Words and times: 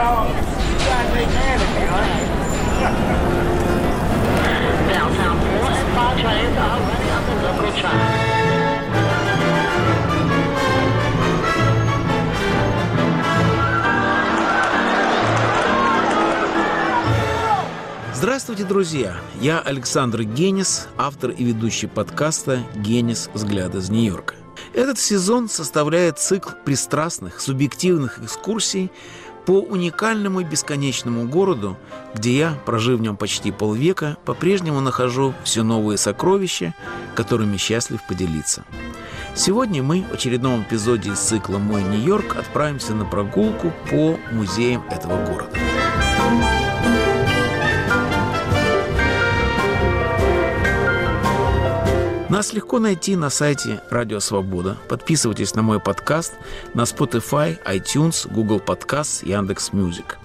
y'all. 0.00 0.26
You 0.28 0.34
guys 0.88 1.10
ain't 1.20 1.32
mad 1.36 1.58
at 1.64 1.70
me, 1.76 1.84
huh? 1.92 2.06
Downtown 4.92 5.36
4 5.38 5.70
and 5.80 5.90
5 5.94 6.20
trains 6.22 6.56
are 6.64 6.78
running 6.88 7.12
on 7.16 7.22
the 7.28 7.34
local 7.46 7.72
track. 7.80 8.00
Здравствуйте, 18.14 18.64
друзья! 18.64 19.16
Я 19.40 19.60
Александр 19.60 20.24
Генис, 20.24 20.88
автор 20.98 21.30
и 21.30 21.42
ведущий 21.42 21.86
подкаста 21.86 22.62
«Генис. 22.76 23.30
Взгляд 23.32 23.74
из 23.74 23.88
Нью-Йорка». 23.88 24.34
Этот 24.74 24.98
сезон 24.98 25.48
составляет 25.48 26.18
цикл 26.18 26.50
пристрастных, 26.64 27.40
субъективных 27.40 28.22
экскурсий 28.22 28.90
по 29.50 29.58
уникальному 29.58 30.42
и 30.42 30.44
бесконечному 30.44 31.26
городу, 31.26 31.76
где 32.14 32.38
я, 32.38 32.54
прожив 32.66 33.00
в 33.00 33.02
нем 33.02 33.16
почти 33.16 33.50
полвека, 33.50 34.16
по-прежнему 34.24 34.80
нахожу 34.80 35.34
все 35.42 35.64
новые 35.64 35.98
сокровища, 35.98 36.72
которыми 37.16 37.56
счастлив 37.56 38.00
поделиться. 38.06 38.62
Сегодня 39.34 39.82
мы 39.82 40.04
в 40.08 40.14
очередном 40.14 40.62
эпизоде 40.62 41.10
из 41.10 41.18
цикла 41.18 41.58
«Мой 41.58 41.82
Нью-Йорк» 41.82 42.36
отправимся 42.36 42.94
на 42.94 43.04
прогулку 43.04 43.72
по 43.90 44.20
музеям 44.30 44.84
этого 44.88 45.16
города. 45.26 45.50
Нас 52.30 52.52
легко 52.52 52.78
найти 52.78 53.16
на 53.16 53.28
сайте 53.28 53.82
Радио 53.90 54.20
Свобода. 54.20 54.76
Подписывайтесь 54.88 55.56
на 55.56 55.62
мой 55.62 55.80
подкаст 55.80 56.34
на 56.74 56.82
Spotify, 56.82 57.58
iTunes, 57.64 58.32
Google 58.32 58.60
Podcasts, 58.60 59.26
Яндекс 59.28 59.72
Music. 59.72 60.16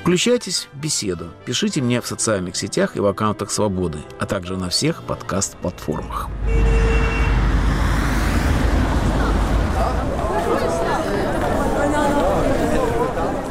Включайтесь 0.00 0.66
в 0.72 0.76
беседу, 0.76 1.28
пишите 1.46 1.80
мне 1.80 2.00
в 2.00 2.08
социальных 2.08 2.56
сетях 2.56 2.96
и 2.96 3.00
в 3.00 3.06
аккаунтах 3.06 3.52
Свободы, 3.52 3.98
а 4.18 4.26
также 4.26 4.56
на 4.56 4.68
всех 4.68 5.04
подкаст-платформах. 5.04 6.28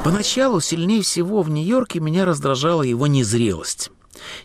Поначалу 0.04 0.60
сильнее 0.60 1.04
всего 1.04 1.42
в 1.42 1.50
Нью-Йорке 1.50 2.02
меня 2.02 2.26
раздражала 2.26 2.82
его 2.82 3.08
незрелость. 3.08 3.92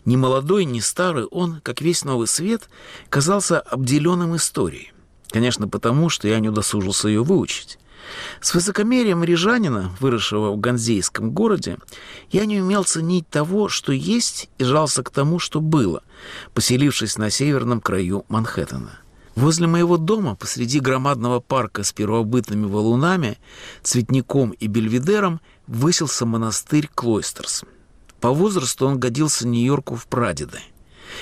Ни 0.05 0.17
молодой, 0.17 0.65
ни 0.65 0.81
старый 0.81 1.25
он, 1.25 1.61
как 1.63 1.81
весь 1.81 2.05
новый 2.05 2.27
свет, 2.27 2.69
казался 3.09 3.61
обделенным 3.61 4.37
историей. 4.37 4.93
Конечно, 5.31 5.69
потому, 5.69 6.09
что 6.09 6.29
я 6.29 6.41
не 6.41 6.49
удосужился 6.49 7.09
ее 7.09 7.23
выучить. 7.23 7.79
С 8.41 8.55
высокомерием 8.55 9.23
рижанина, 9.23 9.95
выросшего 10.01 10.53
в 10.53 10.61
ганзейском 10.61 11.31
городе, 11.33 11.79
я 12.31 12.47
не 12.47 12.61
умел 12.61 12.85
ценить 12.85 13.29
того, 13.29 13.69
что 13.69 13.93
есть, 13.93 14.49
и 14.59 14.65
жался 14.65 15.03
к 15.03 15.11
тому, 15.11 15.39
что 15.39 15.61
было, 15.61 16.03
поселившись 16.55 17.19
на 17.19 17.31
северном 17.31 17.81
краю 17.81 18.25
Манхэттена. 18.29 19.01
Возле 19.35 19.67
моего 19.67 19.99
дома, 19.99 20.35
посреди 20.35 20.81
громадного 20.81 21.41
парка 21.41 21.85
с 21.85 21.93
первобытными 21.93 22.67
валунами, 22.67 23.39
цветником 23.83 24.51
и 24.51 24.67
бельведером, 24.67 25.41
высился 25.67 26.27
монастырь 26.27 26.89
Клойстерс– 26.95 27.65
по 28.21 28.31
возрасту 28.31 28.87
он 28.87 28.99
годился 28.99 29.47
Нью-Йорку 29.47 29.97
в 29.97 30.07
прадеды. 30.07 30.61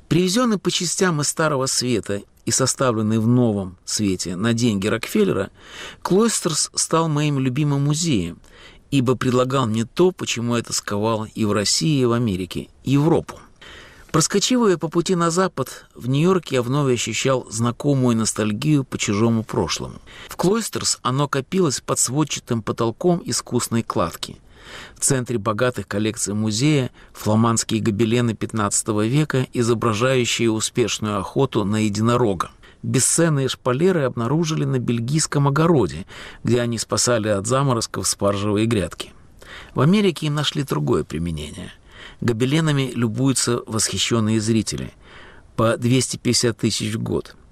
Привезенный 0.08 0.58
по 0.58 0.70
частям 0.70 1.20
из 1.20 1.28
Старого 1.28 1.66
Света 1.66 2.22
и 2.44 2.50
составленный 2.50 3.18
в 3.18 3.26
новом 3.26 3.76
свете 3.84 4.36
на 4.36 4.52
деньги 4.52 4.86
Рокфеллера, 4.86 5.50
Клойстерс 6.02 6.70
стал 6.74 7.08
моим 7.08 7.38
любимым 7.38 7.84
музеем, 7.84 8.38
ибо 8.90 9.16
предлагал 9.16 9.66
мне 9.66 9.84
то, 9.84 10.12
почему 10.12 10.54
это 10.54 10.72
сковало 10.72 11.28
и 11.34 11.44
в 11.44 11.52
России, 11.52 12.00
и 12.00 12.04
в 12.04 12.12
Америке, 12.12 12.68
Европу. 12.84 13.38
Проскочивая 14.12 14.78
по 14.78 14.88
пути 14.88 15.14
на 15.14 15.30
запад, 15.30 15.86
в 15.94 16.08
Нью-Йорке 16.08 16.56
я 16.56 16.62
вновь 16.62 16.94
ощущал 16.94 17.46
знакомую 17.50 18.16
ностальгию 18.16 18.84
по 18.84 18.96
чужому 18.96 19.44
прошлому. 19.44 20.00
В 20.28 20.36
Клойстерс 20.36 20.98
оно 21.02 21.28
копилось 21.28 21.80
под 21.80 21.98
сводчатым 21.98 22.62
потолком 22.62 23.20
искусной 23.24 23.82
кладки– 23.82 24.38
в 24.94 25.00
центре 25.00 25.38
богатых 25.38 25.86
коллекций 25.88 26.34
музея 26.34 26.90
фламандские 27.12 27.80
гобелены 27.80 28.30
XV 28.30 29.06
века, 29.08 29.46
изображающие 29.52 30.50
успешную 30.50 31.18
охоту 31.18 31.64
на 31.64 31.84
единорога. 31.84 32.50
Бесценные 32.82 33.48
шпалеры 33.48 34.02
обнаружили 34.02 34.64
на 34.64 34.78
бельгийском 34.78 35.48
огороде, 35.48 36.06
где 36.44 36.60
они 36.60 36.78
спасали 36.78 37.28
от 37.28 37.46
заморозков 37.46 38.06
спаржевые 38.06 38.66
грядки. 38.66 39.12
В 39.74 39.80
Америке 39.80 40.26
им 40.26 40.34
нашли 40.34 40.62
другое 40.62 41.02
применение. 41.04 41.72
Гобеленами 42.20 42.92
любуются 42.94 43.60
восхищенные 43.66 44.40
зрители. 44.40 44.92
По 45.56 45.76
250 45.76 46.56
тысяч 46.56 46.94
в 46.94 47.02
год– 47.02 47.34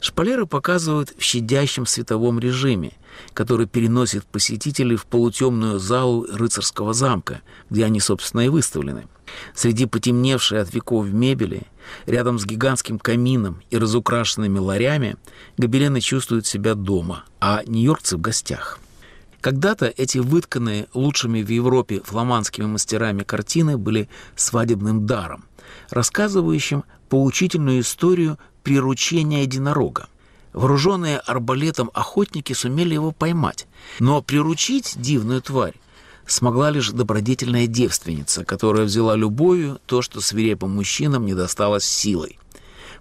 Шпалеры 0.00 0.46
показывают 0.46 1.12
в 1.16 1.22
щадящем 1.22 1.86
световом 1.86 2.38
режиме, 2.38 2.92
который 3.34 3.66
переносит 3.66 4.24
посетителей 4.24 4.96
в 4.96 5.06
полутемную 5.06 5.78
залу 5.78 6.26
рыцарского 6.30 6.92
замка, 6.92 7.40
где 7.70 7.84
они, 7.84 8.00
собственно, 8.00 8.42
и 8.42 8.48
выставлены. 8.48 9.06
Среди 9.54 9.86
потемневшей 9.86 10.60
от 10.60 10.72
веков 10.72 11.06
мебели, 11.08 11.62
рядом 12.06 12.38
с 12.38 12.46
гигантским 12.46 12.98
камином 12.98 13.62
и 13.70 13.76
разукрашенными 13.76 14.58
ларями, 14.58 15.16
гобелены 15.56 16.00
чувствуют 16.00 16.46
себя 16.46 16.74
дома, 16.74 17.24
а 17.40 17.62
нью-йоркцы 17.66 18.16
в 18.16 18.20
гостях. 18.20 18.78
Когда-то 19.40 19.86
эти 19.86 20.18
вытканные 20.18 20.88
лучшими 20.94 21.42
в 21.42 21.48
Европе 21.48 22.00
фламандскими 22.04 22.66
мастерами 22.66 23.22
картины 23.22 23.78
были 23.78 24.08
свадебным 24.34 25.06
даром, 25.06 25.44
рассказывающим 25.90 26.84
поучительную 27.08 27.80
историю 27.80 28.38
приручения 28.62 29.42
единорога. 29.42 30.08
Вооруженные 30.52 31.18
арбалетом 31.18 31.90
охотники 31.94 32.52
сумели 32.52 32.94
его 32.94 33.12
поймать, 33.12 33.66
но 34.00 34.22
приручить 34.22 34.94
дивную 34.96 35.42
тварь 35.42 35.74
смогла 36.26 36.70
лишь 36.70 36.90
добродетельная 36.90 37.66
девственница, 37.66 38.44
которая 38.44 38.84
взяла 38.84 39.16
любовью 39.16 39.80
то, 39.86 40.02
что 40.02 40.20
свирепым 40.20 40.74
мужчинам 40.74 41.24
не 41.26 41.34
досталось 41.34 41.84
силой. 41.84 42.38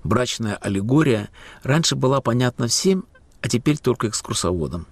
Брачная 0.03 0.55
аллегория 0.55 1.29
раньше 1.63 1.95
была 1.95 2.21
понятна 2.21 2.67
всем, 2.67 3.05
а 3.41 3.49
теперь 3.49 3.77
только 3.77 4.07
экскурсоводам. 4.07 4.85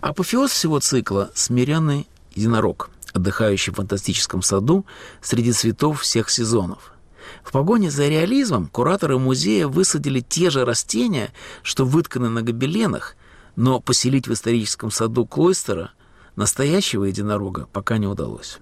Апофеоз 0.00 0.50
всего 0.50 0.80
цикла– 0.80 1.30
смиренный 1.34 2.08
единорог, 2.34 2.90
отдыхающий 3.12 3.72
в 3.72 3.76
фантастическом 3.76 4.42
саду 4.42 4.86
среди 5.20 5.52
цветов 5.52 6.00
всех 6.00 6.30
сезонов– 6.30 6.92
в 7.42 7.52
погоне 7.52 7.90
за 7.90 8.08
реализмом 8.08 8.68
кураторы 8.68 9.18
музея 9.18 9.66
высадили 9.66 10.20
те 10.20 10.50
же 10.50 10.64
растения, 10.64 11.32
что 11.62 11.84
вытканы 11.84 12.28
на 12.28 12.42
гобеленах, 12.42 13.16
но 13.56 13.80
поселить 13.80 14.28
в 14.28 14.32
историческом 14.32 14.90
саду 14.90 15.26
Клойстера 15.26 15.92
настоящего 16.36 17.04
единорога 17.04 17.68
пока 17.72 17.98
не 17.98 18.06
удалось. 18.06 18.58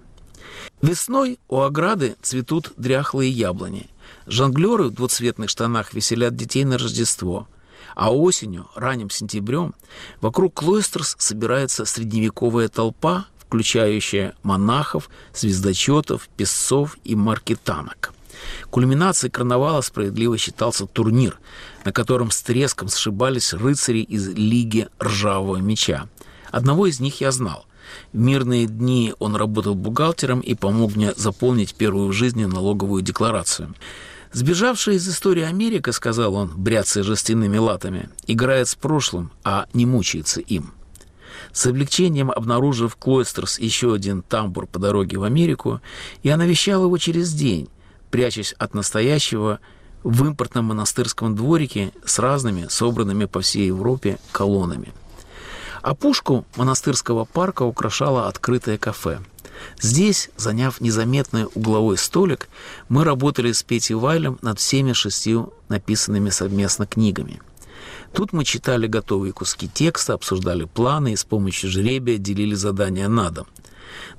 Весной 0.81 1.39
у 1.47 1.61
ограды 1.61 2.15
цветут 2.21 2.73
дряхлые 2.77 3.31
яблони. 3.31 3.89
Жонглеры 4.25 4.85
в 4.85 4.91
двуцветных 4.91 5.49
штанах 5.49 5.93
веселят 5.93 6.35
детей 6.35 6.65
на 6.65 6.77
Рождество. 6.77 7.47
А 7.95 8.13
осенью, 8.13 8.67
ранним 8.75 9.09
сентябрем, 9.09 9.73
вокруг 10.21 10.53
Клойстерс 10.53 11.15
собирается 11.17 11.85
средневековая 11.85 12.67
толпа, 12.67 13.25
включающая 13.39 14.35
монахов, 14.43 15.09
звездочетов, 15.33 16.29
песцов 16.35 16.97
и 17.03 17.15
маркетанок. 17.15 18.13
Кульминацией 18.69 19.31
карнавала 19.31 19.81
справедливо 19.81 20.37
считался 20.37 20.85
турнир, 20.85 21.39
на 21.85 21.91
котором 21.91 22.31
с 22.31 22.41
треском 22.41 22.89
сшибались 22.89 23.53
рыцари 23.53 23.99
из 23.99 24.27
Лиги 24.29 24.87
Ржавого 25.01 25.57
Меча. 25.57 26.07
Одного 26.51 26.87
из 26.87 26.99
них 26.99 27.21
я 27.21 27.31
знал. 27.31 27.65
В 28.13 28.17
мирные 28.17 28.67
дни 28.67 29.13
он 29.19 29.35
работал 29.35 29.75
бухгалтером 29.75 30.41
и 30.41 30.55
помог 30.55 30.95
мне 30.95 31.13
заполнить 31.15 31.75
первую 31.75 32.09
в 32.09 32.13
жизни 32.13 32.45
налоговую 32.45 33.01
декларацию. 33.01 33.73
«Сбежавшая 34.33 34.95
из 34.95 35.07
истории 35.07 35.43
Америка,— 35.43 35.91
сказал 35.93 36.35
он, 36.35 36.51
бряцая 36.55 37.03
жестяными 37.03 37.57
латами,— 37.57 38.09
играет 38.27 38.67
с 38.67 38.75
прошлым, 38.75 39.31
а 39.43 39.67
не 39.73 39.85
мучается 39.85 40.41
им». 40.41 40.73
С 41.53 41.65
облегчением 41.65 42.29
обнаружив 42.29 42.95
Клойстерс 42.97 43.59
еще 43.59 43.93
один 43.93 44.21
тамбур 44.21 44.67
по 44.67 44.79
дороге 44.79 45.17
в 45.17 45.23
Америку, 45.23 45.81
я 46.23 46.35
навещал 46.35 46.83
его 46.83 46.97
через 46.97 47.33
день, 47.33 47.69
прячась 48.11 48.53
от 48.57 48.73
настоящего 48.73 49.59
в 50.03 50.25
импортном 50.25 50.65
монастырском 50.65 51.35
дворике 51.35 51.91
с 52.05 52.19
разными, 52.19 52.67
собранными 52.69 53.25
по 53.25 53.41
всей 53.41 53.67
Европе, 53.67 54.19
колоннами. 54.31 54.93
А 55.81 55.95
пушку 55.95 56.45
монастырского 56.55 57.25
парка 57.25 57.63
украшало 57.63 58.27
открытое 58.27 58.77
кафе. 58.77 59.19
Здесь, 59.79 60.29
заняв 60.37 60.81
незаметный 60.81 61.47
угловой 61.55 61.97
столик, 61.97 62.47
мы 62.89 63.03
работали 63.03 63.51
с 63.51 63.63
Петей 63.63 63.95
Вайлем 63.95 64.37
над 64.41 64.59
всеми 64.59 64.93
шестью 64.93 65.53
написанными 65.67 66.29
совместно 66.29 66.85
книгами. 66.85 67.41
Тут 68.13 68.33
мы 68.33 68.43
читали 68.45 68.87
готовые 68.87 69.33
куски 69.33 69.67
текста, 69.67 70.13
обсуждали 70.13 70.65
планы 70.65 71.13
и 71.13 71.15
с 71.15 71.23
помощью 71.23 71.69
жребия 71.69 72.17
делили 72.17 72.55
задания 72.55 73.07
на 73.07 73.29
дом. 73.29 73.47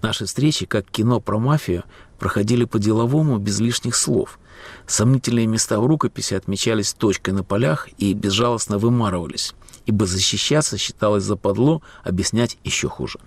Наши 0.03 0.27
встречи, 0.27 0.67
как 0.67 0.89
кино 0.91 1.21
про 1.21 1.39
мафию, 1.39 1.85
проходили 2.19 2.65
по-деловому, 2.65 3.39
без 3.39 3.61
лишних 3.61 3.97
слов. 3.97 4.39
Сомнительные 4.87 5.47
места 5.47 5.81
в 5.81 5.87
рукописи 5.87 6.35
отмечались 6.35 6.93
точкой 6.93 7.31
на 7.31 7.45
полях 7.45 7.89
и 7.99 8.13
безжалостно 8.13 8.79
вымарывались, 8.79 9.55
ибо 9.87 10.07
защищаться 10.07 10.79
считалось 10.79 11.25
западло, 11.25 11.83
объяснять 12.03 12.59
еще 12.65 12.89
хуже. 12.89 13.19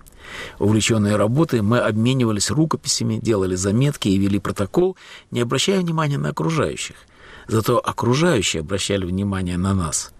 Увлеченные 0.58 1.16
работой, 1.16 1.62
мы 1.62 1.78
обменивались 1.78 2.50
рукописями, 2.50 3.18
делали 3.20 3.54
заметки 3.54 4.08
и 4.08 4.18
вели 4.18 4.38
протокол, 4.38 4.96
не 5.30 5.40
обращая 5.40 5.80
внимания 5.80 6.18
на 6.18 6.30
окружающих. 6.30 6.96
Зато 7.48 7.78
окружающие 7.78 8.60
обращали 8.60 9.04
внимание 9.04 9.56
на 9.56 9.74
нас. 9.74 10.12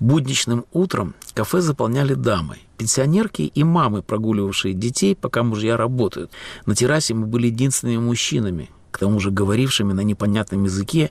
Будничным 0.00 0.64
утром 0.72 1.14
кафе 1.34 1.60
заполняли 1.60 2.14
дамы, 2.14 2.58
пенсионерки 2.76 3.42
и 3.42 3.64
мамы, 3.64 4.02
прогуливавшие 4.02 4.74
детей, 4.74 5.16
пока 5.16 5.42
мужья 5.42 5.76
работают. 5.76 6.30
На 6.66 6.74
террасе 6.74 7.14
мы 7.14 7.26
были 7.26 7.46
единственными 7.46 7.98
мужчинами, 7.98 8.70
к 8.90 8.98
тому 8.98 9.20
же 9.20 9.30
говорившими 9.30 9.92
на 9.92 10.02
непонятном 10.02 10.64
языке 10.64 11.10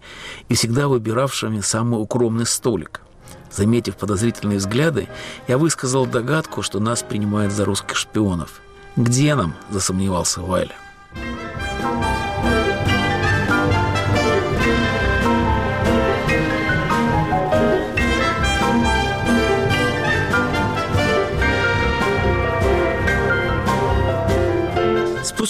и 0.50 0.56
всегда 0.56 0.88
выбиравшими 0.88 1.60
самый 1.60 2.02
укромный 2.02 2.46
столик. 2.46 3.02
Заметив 3.52 3.98
подозрительные 3.98 4.58
взгляды, 4.58 5.08
я 5.48 5.58
высказал 5.58 6.06
догадку, 6.06 6.62
что 6.62 6.80
нас 6.80 7.04
принимают 7.04 7.54
за 7.54 7.66
русских 7.66 7.98
шпионов. 7.98 8.62
«Где 8.96 9.36
нам?»– 9.36 9.54
засомневался 9.72 10.42
Вайля. 10.42 10.76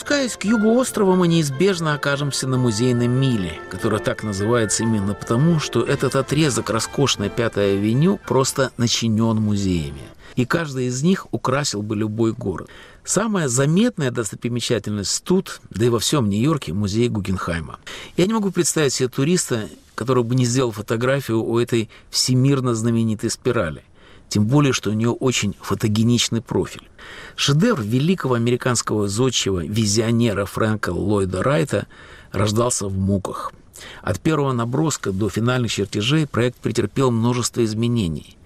Спускаясь 0.03 0.35
к 0.35 0.43
югу 0.43 0.77
острова, 0.77 1.15
мы 1.15 1.29
неизбежно 1.29 1.93
окажемся 1.93 2.45
на 2.45 2.57
музейном 2.57 3.09
миле, 3.09 3.61
которая 3.71 4.01
так 4.01 4.21
называется 4.21 4.83
именно 4.83 5.13
потому, 5.13 5.61
что 5.61 5.81
этот 5.81 6.17
отрезок 6.17 6.69
роскошной 6.71 7.29
Пятой 7.29 7.77
авеню 7.77 8.19
просто 8.27 8.73
начинен 8.75 9.37
музеями. 9.37 10.01
И 10.35 10.45
каждый 10.45 10.87
из 10.87 11.03
них 11.03 11.27
украсил 11.31 11.81
бы 11.83 11.95
любой 11.95 12.33
город. 12.33 12.69
Самая 13.05 13.47
заметная 13.47 14.11
достопримечательность 14.11 15.23
тут, 15.23 15.61
да 15.69 15.85
и 15.85 15.89
во 15.89 15.99
всем 15.99 16.27
Нью-Йорке, 16.27 16.73
музей 16.73 17.07
Гугенхайма. 17.07 17.79
Я 18.17 18.25
не 18.25 18.33
могу 18.33 18.51
представить 18.51 18.91
себе 18.91 19.07
туриста, 19.07 19.69
который 19.95 20.25
бы 20.25 20.35
не 20.35 20.43
сделал 20.43 20.73
фотографию 20.73 21.41
у 21.41 21.57
этой 21.57 21.89
всемирно 22.09 22.75
знаменитой 22.75 23.29
спирали 23.29 23.85
тем 24.29 24.45
более, 24.45 24.73
что 24.73 24.89
у 24.89 24.93
нее 24.93 25.11
очень 25.11 25.55
фотогеничный 25.61 26.41
профиль. 26.41 26.89
Шедевр 27.35 27.81
великого 27.81 28.35
американского 28.35 29.07
зодчего 29.07 29.61
визионера 29.61 30.45
Фрэнка 30.45 30.89
Ллойда 30.89 31.43
Райта 31.43 31.87
рождался 32.31 32.87
в 32.87 32.97
муках. 32.97 33.53
От 34.01 34.19
первого 34.19 34.53
наброска 34.53 35.11
до 35.11 35.29
финальных 35.29 35.71
чертежей 35.71 36.27
проект 36.27 36.57
претерпел 36.57 37.11
множество 37.11 37.63
изменений. 37.63 38.37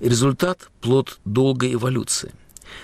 результат– 0.00 0.70
плод 0.80 1.18
долгой 1.24 1.74
эволюции. 1.74 2.32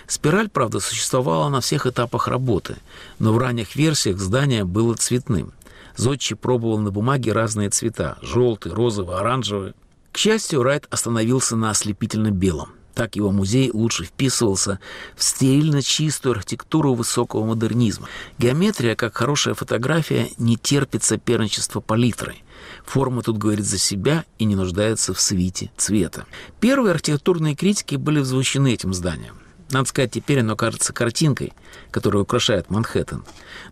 Спираль, 0.07 0.49
правда, 0.49 0.81
существовала 0.81 1.49
на 1.49 1.61
всех 1.61 1.87
этапах 1.87 2.29
работы, 2.29 2.77
но 3.19 3.33
в 3.33 3.39
ранних 3.39 3.77
версиях 3.77 4.19
здание 4.19 4.65
было 4.65 4.95
цветным. 4.95 5.53
Зодчий 5.97 6.37
пробовал 6.37 6.79
на 6.79 6.91
бумаге 6.91 7.33
разные 7.33 7.71
цвета– 7.71 8.19
желтый, 8.23 8.73
розовый, 8.73 9.17
оранжевый. 9.17 9.75
К 10.13 10.19
счастью, 10.19 10.63
Райт 10.63 10.87
остановился 10.91 11.57
на 11.57 11.71
ослепительно 11.71 12.31
белом. 12.31 12.69
Так 12.95 13.17
его 13.17 13.33
музей 13.33 13.71
лучше 13.73 14.05
вписывался 14.05 14.79
в 15.17 15.23
стерильно 15.23 15.81
чистую 15.81 16.33
архитектуру 16.35 16.93
высокого 16.95 17.47
модернизма. 17.47 18.09
Геометрия, 18.37 18.95
как 18.95 19.17
хорошая 19.17 19.55
фотография, 19.55 20.29
не 20.37 20.59
терпит 20.59 21.03
соперничества 21.03 21.81
палитры. 21.81 22.37
Форма 22.85 23.23
тут 23.23 23.39
говорит 23.39 23.65
за 23.65 23.79
себя 23.79 24.27
и 24.39 24.45
не 24.45 24.55
нуждается 24.55 25.15
в 25.15 25.21
свите 25.21 25.71
цвета. 25.79 26.27
Первые 26.61 26.93
архитектурные 26.93 27.55
критики 27.55 27.97
были 27.97 28.19
возмущены 28.19 28.75
этим 28.75 28.93
зданием. 28.93 29.42
Надо 29.73 29.89
сказать, 29.89 30.11
теперь 30.11 30.41
оно 30.41 30.55
кажется 30.55 30.93
картинкой, 30.93 31.55
которая 31.91 32.23
украшает 32.23 32.69
Манхэттен. 32.69 33.25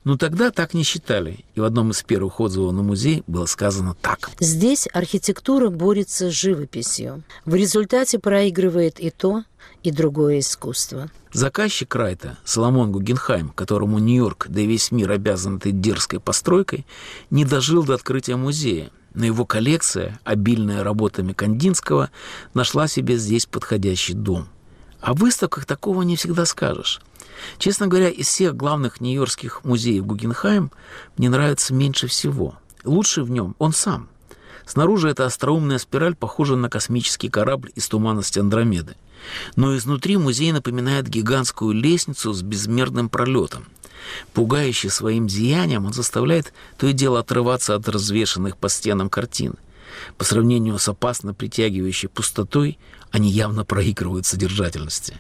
Но 0.05 0.17
тогда 0.17 0.51
так 0.51 0.73
не 0.73 0.83
считали, 0.83 1.45
и 1.55 1.61
в 1.61 1.65
одном 1.65 1.91
из 1.91 2.03
первых 2.03 2.41
отзывов 2.41 2.73
на 2.73 2.83
музей 2.83 3.23
было 3.27 3.45
сказано 3.45 3.95
так. 4.01 4.31
Здесь 4.41 4.89
архитектура 4.95 5.69
борется 5.69 6.31
с 6.31 6.35
живописью. 6.35 7.23
В 7.45 7.55
результате 7.55 8.19
проигрывает 8.19 8.99
и 8.99 9.11
то, 9.11 9.45
и 9.83 9.91
другое 9.91 10.39
искусство. 10.39 11.11
Заказчик 11.35 11.95
Райта, 11.95 12.39
Соломон 12.45 12.93
Гугенхайм, 12.93 13.51
которому 13.51 13.99
Нью-Йорк, 13.99 14.47
да 14.49 14.63
и 14.63 14.67
весь 14.67 14.91
мир 14.91 15.11
обязан 15.11 15.59
этой 15.59 15.73
дерзкой 15.73 16.19
постройкой, 16.19 16.87
не 17.29 17.45
дожил 17.45 17.85
до 17.85 17.95
открытия 17.95 18.37
музея, 18.37 18.91
но 19.13 19.27
его 19.27 19.45
коллекция, 19.45 20.19
обильная 20.25 20.83
работами 20.83 21.35
Кандинского, 21.35 22.11
нашла 22.55 22.89
себе 22.89 23.19
здесь 23.19 23.45
подходящий 23.45 24.15
дом– 24.15 24.49
о 25.01 25.15
выставках 25.15 25.65
такого 25.65 26.03
не 26.03 26.17
всегда 26.17 26.45
скажешь. 26.45 27.01
Честно 27.59 27.87
говоря, 27.87 28.09
из 28.09 28.27
всех 28.29 28.55
главных 28.55 29.01
нью-йоркских 29.01 29.65
музеев 29.65 30.05
Гугенхайм 30.05 30.71
мне 31.17 31.31
нравится 31.31 31.73
меньше 31.73 32.07
всего. 32.07 32.57
Лучший 32.85 33.25
в 33.25 33.31
нем 33.31 33.55
он 33.59 33.73
сам. 33.73 34.09
Снаружи 34.67 35.09
эта 35.09 35.27
остроумная 35.27 35.79
спираль 35.79 36.15
похожа 36.15 36.57
на 36.57 36.69
космический 36.69 37.29
корабль 37.29 37.73
из 37.75 37.89
туманности 37.89 38.39
Андромеды. 38.39 38.95
Но 39.57 39.77
изнутри 39.77 40.17
музей 40.17 40.53
напоминает 40.53 41.09
гигантскую 41.09 41.73
лестницу 41.73 42.33
с 42.33 42.43
безмерным 42.43 43.09
пролетом. 43.09 43.67
Пугающий 44.33 44.91
своим 44.91 45.29
зиянием, 45.29 45.87
он 45.87 45.93
заставляет 45.93 46.53
то 46.79 46.87
и 46.87 46.93
дело 46.93 47.21
отрываться 47.21 47.75
от 47.75 47.89
развешанных 47.89 48.57
по 48.57 48.69
стенам 48.69 49.11
картин– 49.11 49.55
по 50.17 50.25
сравнению 50.25 50.79
с 50.79 50.89
опасно 50.89 51.35
притягивающей 51.35 52.09
пустотой, 52.09 52.79
они 53.11 53.31
явно 53.31 53.65
проигрывают 53.65 54.27
содержательности. 54.27 55.17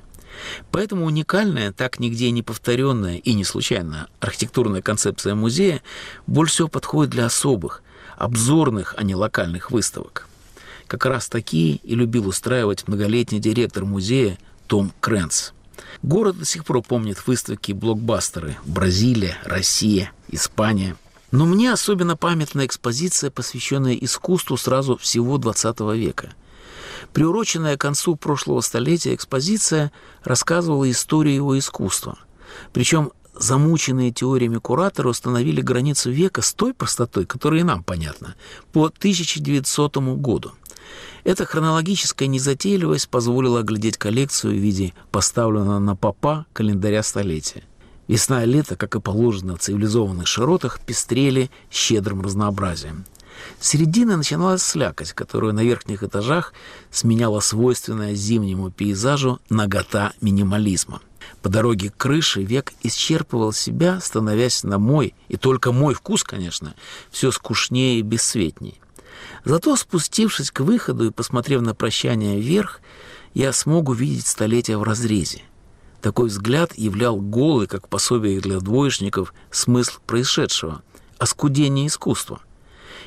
Поэтому 0.70 1.06
уникальная, 1.06 1.72
так 1.72 1.98
нигде 1.98 2.30
не 2.30 2.42
повторенная 2.42 3.16
и 3.16 3.34
не 3.34 3.44
случайная 3.44 4.08
архитектурная 4.20 4.82
концепция 4.82 5.34
музея 5.34 5.82
больше 6.26 6.54
всего 6.54 6.68
подходит 6.68 7.10
для 7.10 7.26
особых, 7.26 7.82
обзорных, 8.16 8.94
а 8.96 9.02
не 9.02 9.14
локальных 9.14 9.70
выставок. 9.70 10.28
Как 10.86 11.04
раз 11.06 11.28
такие 11.28 11.76
и 11.76 11.94
любил 11.94 12.26
устраивать 12.28 12.88
многолетний 12.88 13.38
директор 13.38 13.84
музея 13.84 14.38
Том 14.66 14.92
Крэнс. 15.00 15.52
Город 16.02 16.38
до 16.38 16.44
сих 16.44 16.64
пор 16.64 16.82
помнит 16.82 17.26
выставки 17.26 17.72
блокбастеры 17.72 18.56
«Бразилия», 18.64 19.36
«Россия», 19.44 20.12
«Испания», 20.28 20.96
но 21.30 21.46
мне 21.46 21.72
особенно 21.72 22.16
памятна 22.16 22.66
экспозиция, 22.66 23.30
посвященная 23.30 23.94
искусству 23.94 24.56
сразу 24.56 24.96
всего 24.96 25.38
XX 25.38 25.96
века. 25.96 26.30
Приуроченная 27.12 27.76
к 27.76 27.80
концу 27.80 28.16
прошлого 28.16 28.60
столетия 28.60 29.14
экспозиция 29.14 29.92
рассказывала 30.22 30.88
историю 30.90 31.34
его 31.34 31.58
искусства. 31.58 32.18
Причем 32.72 33.12
замученные 33.34 34.12
теориями 34.12 34.58
кураторы 34.58 35.08
установили 35.08 35.60
границу 35.60 36.10
века 36.10 36.42
с 36.42 36.52
той 36.52 36.74
простотой, 36.74 37.26
которая 37.26 37.60
и 37.60 37.64
нам 37.64 37.82
понятна, 37.82 38.36
по 38.72 38.86
1900 38.86 39.96
году. 40.18 40.52
Эта 41.24 41.44
хронологическая 41.44 42.28
незатейливость 42.28 43.08
позволила 43.08 43.60
оглядеть 43.60 43.98
коллекцию 43.98 44.54
в 44.54 44.58
виде 44.58 44.94
поставленного 45.10 45.78
на 45.78 45.96
попа 45.96 46.46
календаря 46.52 47.02
столетия. 47.02 47.64
Весна 48.08 48.42
и 48.42 48.46
лето, 48.46 48.76
как 48.76 48.96
и 48.96 49.00
положено 49.00 49.56
в 49.56 49.60
цивилизованных 49.60 50.26
широтах, 50.26 50.80
пестрели 50.80 51.50
щедрым 51.70 52.22
разнообразием. 52.22 53.04
Середины 53.60 54.16
начиналась 54.16 54.62
слякоть, 54.62 55.12
которую 55.12 55.52
на 55.52 55.60
верхних 55.60 56.02
этажах 56.02 56.52
сменяла 56.90 57.40
свойственная 57.40 58.14
зимнему 58.14 58.70
пейзажу 58.70 59.40
нагота 59.48 60.12
минимализма. 60.20 61.00
По 61.42 61.48
дороге 61.48 61.90
к 61.90 61.96
крыше 61.96 62.42
век 62.42 62.72
исчерпывал 62.82 63.52
себя, 63.52 64.00
становясь 64.00 64.62
на 64.62 64.78
мой, 64.78 65.14
и 65.28 65.36
только 65.36 65.72
мой 65.72 65.94
вкус, 65.94 66.24
конечно, 66.24 66.74
все 67.10 67.30
скучнее 67.30 67.98
и 67.98 68.02
бесцветней. 68.02 68.80
Зато 69.44 69.76
спустившись 69.76 70.50
к 70.50 70.60
выходу 70.60 71.06
и 71.06 71.10
посмотрев 71.10 71.62
на 71.62 71.74
прощание 71.74 72.40
вверх, 72.40 72.80
я 73.34 73.52
смог 73.52 73.88
увидеть 73.88 74.26
столетия 74.26 74.76
в 74.76 74.82
разрезе. 74.82 75.42
Такой 76.02 76.28
взгляд 76.28 76.72
являл 76.76 77.16
голый, 77.16 77.66
как 77.66 77.88
пособие 77.88 78.40
для 78.40 78.58
двоечников, 78.58 79.34
смысл 79.50 79.98
происшедшего– 80.06 80.82
оскудение 81.18 81.86
искусства. 81.86 82.40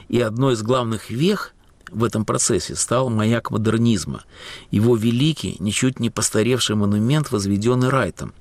И 0.10 0.20
одной 0.20 0.54
из 0.54 0.62
главных 0.62 1.10
вех 1.10 1.54
в 1.92 2.04
этом 2.04 2.26
процессе 2.26 2.76
стал 2.76 3.10
маяк 3.10 3.52
модернизма, 3.52 4.24
его 4.72 4.96
великий, 4.96 5.58
ничуть 5.60 6.00
не 6.00 6.10
постаревший 6.10 6.76
монумент, 6.76 7.32
возведенный 7.32 7.90
Райтом. 7.90 8.34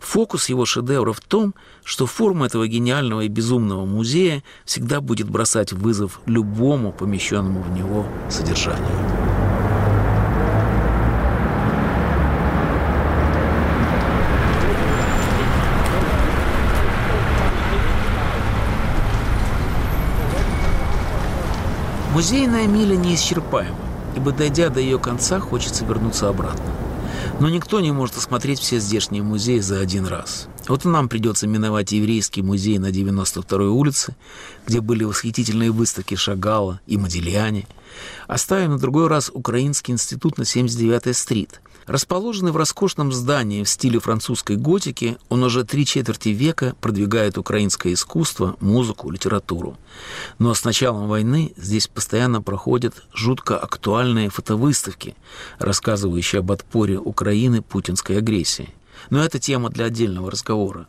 Фокус 0.00 0.48
его 0.48 0.64
шедевра 0.64 1.12
в 1.12 1.20
том, 1.20 1.54
что 1.84 2.06
форма 2.06 2.46
этого 2.46 2.66
гениального 2.66 3.22
и 3.22 3.28
безумного 3.28 3.84
музея 3.84 4.42
всегда 4.64 5.00
будет 5.00 5.28
бросать 5.28 5.72
вызов 5.72 6.20
любому 6.26 6.92
помещенному 6.92 7.62
в 7.62 7.70
него 7.70 8.06
содержанию. 8.30 9.47
Музейная 22.14 22.66
миля 22.66 22.96
неисчерпаема, 22.96 23.76
ибо 24.16 24.32
дойдя 24.32 24.70
до 24.70 24.80
ее 24.80 24.98
конца, 24.98 25.40
хочется 25.40 25.84
вернуться 25.84 26.28
обратно. 26.28 26.64
Но 27.38 27.48
никто 27.50 27.80
не 27.80 27.92
может 27.92 28.16
осмотреть 28.16 28.60
все 28.60 28.78
здешние 28.80 29.22
музеи 29.22 29.60
за 29.60 29.78
один 29.78 30.06
раз. 30.06 30.48
Вот 30.68 30.84
и 30.84 30.88
нам 30.88 31.08
придется 31.08 31.46
миновать 31.46 31.92
еврейский 31.92 32.42
музей 32.42 32.78
на 32.78 32.90
92-й 32.90 33.68
улице, 33.68 34.14
где 34.66 34.80
были 34.80 35.04
восхитительные 35.04 35.70
выставки 35.70 36.14
Шагала 36.14 36.80
и 36.86 36.98
Модильяне. 36.98 37.66
Оставим 38.26 38.72
на 38.72 38.78
другой 38.78 39.08
раз 39.08 39.30
Украинский 39.32 39.92
институт 39.92 40.36
на 40.36 40.42
79-й 40.42 41.14
стрит. 41.14 41.62
Расположенный 41.86 42.52
в 42.52 42.58
роскошном 42.58 43.12
здании 43.12 43.64
в 43.64 43.68
стиле 43.70 43.98
французской 43.98 44.56
готики, 44.56 45.16
он 45.30 45.42
уже 45.42 45.64
три 45.64 45.86
четверти 45.86 46.28
века 46.28 46.76
продвигает 46.82 47.38
украинское 47.38 47.94
искусство, 47.94 48.56
музыку, 48.60 49.10
литературу. 49.10 49.78
Но 50.38 50.52
с 50.52 50.64
началом 50.64 51.08
войны 51.08 51.54
здесь 51.56 51.88
постоянно 51.88 52.42
проходят 52.42 52.94
жутко 53.14 53.56
актуальные 53.56 54.28
фотовыставки, 54.28 55.16
рассказывающие 55.58 56.40
об 56.40 56.52
отпоре 56.52 56.98
Украины 56.98 57.62
путинской 57.62 58.18
агрессии. 58.18 58.74
Но 59.10 59.24
это 59.24 59.38
тема 59.38 59.70
для 59.70 59.86
отдельного 59.86 60.30
разговора. 60.30 60.86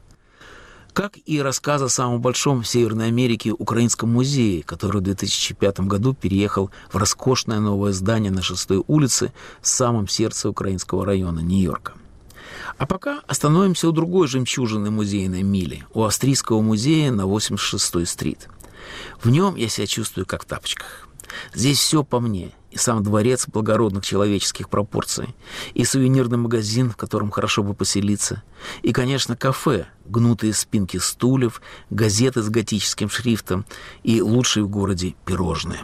Как 0.93 1.17
и 1.25 1.41
рассказ 1.41 1.81
о 1.81 1.89
самом 1.89 2.19
большом 2.21 2.63
в 2.63 2.67
Северной 2.67 3.07
Америке 3.07 3.51
Украинском 3.51 4.11
музее, 4.11 4.63
который 4.63 4.97
в 4.97 5.03
2005 5.03 5.81
году 5.81 6.13
переехал 6.13 6.71
в 6.91 6.97
роскошное 6.97 7.59
новое 7.59 7.93
здание 7.93 8.31
на 8.31 8.41
6 8.41 8.71
улице 8.87 9.31
в 9.61 9.67
самом 9.67 10.07
сердце 10.07 10.49
украинского 10.49 11.05
района 11.05 11.39
Нью-Йорка. 11.39 11.93
А 12.77 12.85
пока 12.85 13.21
остановимся 13.27 13.87
у 13.87 13.91
другой 13.91 14.27
жемчужины 14.27 14.89
музейной 14.89 15.43
мили, 15.43 15.85
у 15.93 16.03
Австрийского 16.03 16.61
музея 16.61 17.11
на 17.11 17.21
86-й 17.21 18.05
стрит. 18.05 18.49
В 19.21 19.29
нем 19.29 19.55
я 19.55 19.69
себя 19.69 19.87
чувствую 19.87 20.25
как 20.25 20.43
в 20.43 20.45
тапочках. 20.45 21.07
Здесь 21.53 21.77
все 21.77 22.03
по 22.03 22.19
мне 22.19 22.51
и 22.71 22.77
сам 22.77 23.03
дворец 23.03 23.47
благородных 23.47 24.05
человеческих 24.05 24.69
пропорций, 24.69 25.35
и 25.73 25.85
сувенирный 25.85 26.37
магазин, 26.37 26.91
в 26.91 26.97
котором 26.97 27.31
хорошо 27.31 27.63
бы 27.63 27.73
поселиться, 27.73 28.43
и, 28.81 28.91
конечно, 28.91 29.35
кафе, 29.35 29.87
гнутые 30.05 30.53
спинки 30.53 30.97
стульев, 30.97 31.61
газеты 31.89 32.41
с 32.41 32.49
готическим 32.49 33.09
шрифтом 33.09 33.65
и 34.03 34.21
лучшие 34.21 34.63
в 34.63 34.69
городе 34.69 35.15
пирожные. 35.25 35.81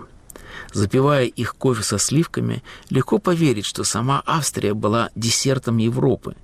Запивая 0.74 1.25
их 1.25 1.56
кофе 1.56 1.84
со 1.84 1.98
сливками, 1.98 2.63
легко 2.89 3.18
поверить, 3.18 3.65
что 3.65 3.84
сама 3.84 4.22
Австрия 4.25 4.74
была 4.74 5.10
десертом 5.15 5.77
Европы. 5.77 6.36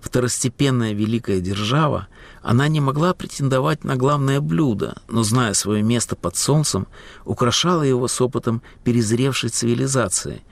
Второстепенная 0.00 0.92
великая 0.92 1.40
держава– 1.40 2.08
она 2.42 2.68
не 2.68 2.80
могла 2.80 3.14
претендовать 3.14 3.84
на 3.84 3.96
главное 3.96 4.40
блюдо, 4.40 4.96
но, 5.08 5.22
зная 5.22 5.54
свое 5.54 5.82
место 5.82 6.16
под 6.16 6.36
солнцем, 6.36 6.86
украшала 7.24 7.82
его 7.82 8.08
с 8.08 8.20
опытом 8.20 8.62
перезревшей 8.84 9.50
цивилизации, 9.50 10.42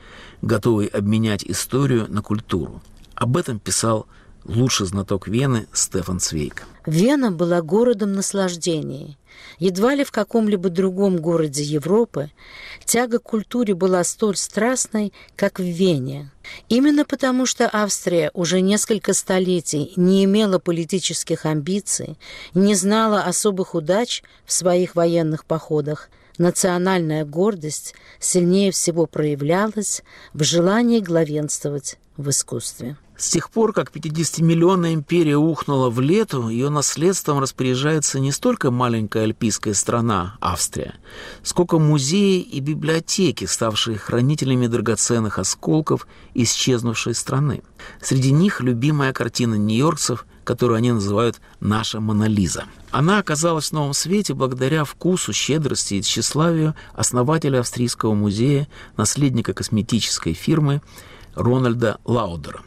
готовой 0.40 0.86
обменять 0.86 1.44
историю 1.44 2.06
на 2.08 2.22
культуру. 2.22 2.80
Об 3.14 3.36
этом 3.36 3.58
писал 3.58 4.06
лучший 4.44 4.86
знаток 4.86 5.28
Вены 5.28 5.66
Стефан 5.72 6.20
Цвейк. 6.20 6.66
Вена 6.86 7.30
была 7.30 7.62
городом 7.62 8.12
наслаждений. 8.12 9.18
Едва 9.58 9.94
ли 9.94 10.04
в 10.04 10.10
каком-либо 10.10 10.70
другом 10.70 11.18
городе 11.18 11.62
Европы 11.62 12.30
тяга 12.84 13.18
к 13.18 13.24
культуре 13.24 13.74
была 13.74 14.02
столь 14.04 14.36
страстной, 14.36 15.12
как 15.36 15.58
в 15.60 15.64
Вене. 15.64 16.30
Именно 16.68 17.04
потому, 17.04 17.46
что 17.46 17.68
Австрия 17.72 18.30
уже 18.34 18.60
несколько 18.60 19.14
столетий 19.14 19.92
не 19.96 20.24
имела 20.24 20.58
политических 20.58 21.46
амбиций, 21.46 22.18
не 22.54 22.74
знала 22.74 23.22
особых 23.22 23.74
удач 23.74 24.22
в 24.44 24.52
своих 24.52 24.94
военных 24.96 25.44
походах, 25.44 26.08
национальная 26.38 27.24
гордость 27.24 27.94
сильнее 28.18 28.72
всего 28.72 29.06
проявлялась 29.06 30.02
в 30.32 30.42
желании 30.42 31.00
главенствовать 31.00 31.98
в 32.16 32.30
искусстве. 32.30 32.96
С 33.20 33.28
тех 33.28 33.50
пор, 33.50 33.74
как 33.74 33.94
50-миллионная 33.94 34.94
империя 34.94 35.36
ухнула 35.36 35.90
в 35.90 36.00
лету, 36.00 36.48
ее 36.48 36.70
наследством 36.70 37.38
распоряжается 37.38 38.18
не 38.18 38.32
столько 38.32 38.70
маленькая 38.70 39.24
альпийская 39.24 39.74
страна, 39.74 40.38
Австрия, 40.40 40.94
сколько 41.42 41.78
музеи 41.78 42.40
и 42.40 42.60
библиотеки, 42.60 43.44
ставшие 43.44 43.98
хранителями 43.98 44.68
драгоценных 44.68 45.38
осколков 45.38 46.06
исчезнувшей 46.32 47.14
страны. 47.14 47.62
Среди 48.00 48.32
них 48.32 48.62
любимая 48.62 49.12
картина 49.12 49.56
нью-йоркцев, 49.56 50.24
которую 50.44 50.78
они 50.78 50.92
называют 50.92 51.42
«Наша 51.60 52.00
Монолиза». 52.00 52.64
Она 52.90 53.18
оказалась 53.18 53.68
в 53.68 53.72
новом 53.74 53.92
свете 53.92 54.32
благодаря 54.32 54.84
вкусу, 54.84 55.34
щедрости 55.34 55.96
и 55.96 56.02
тщеславию 56.02 56.74
основателя 56.94 57.60
Австрийского 57.60 58.14
музея, 58.14 58.66
наследника 58.96 59.52
косметической 59.52 60.32
фирмы 60.32 60.80
Рональда 61.34 61.98
Лаудера. 62.06 62.62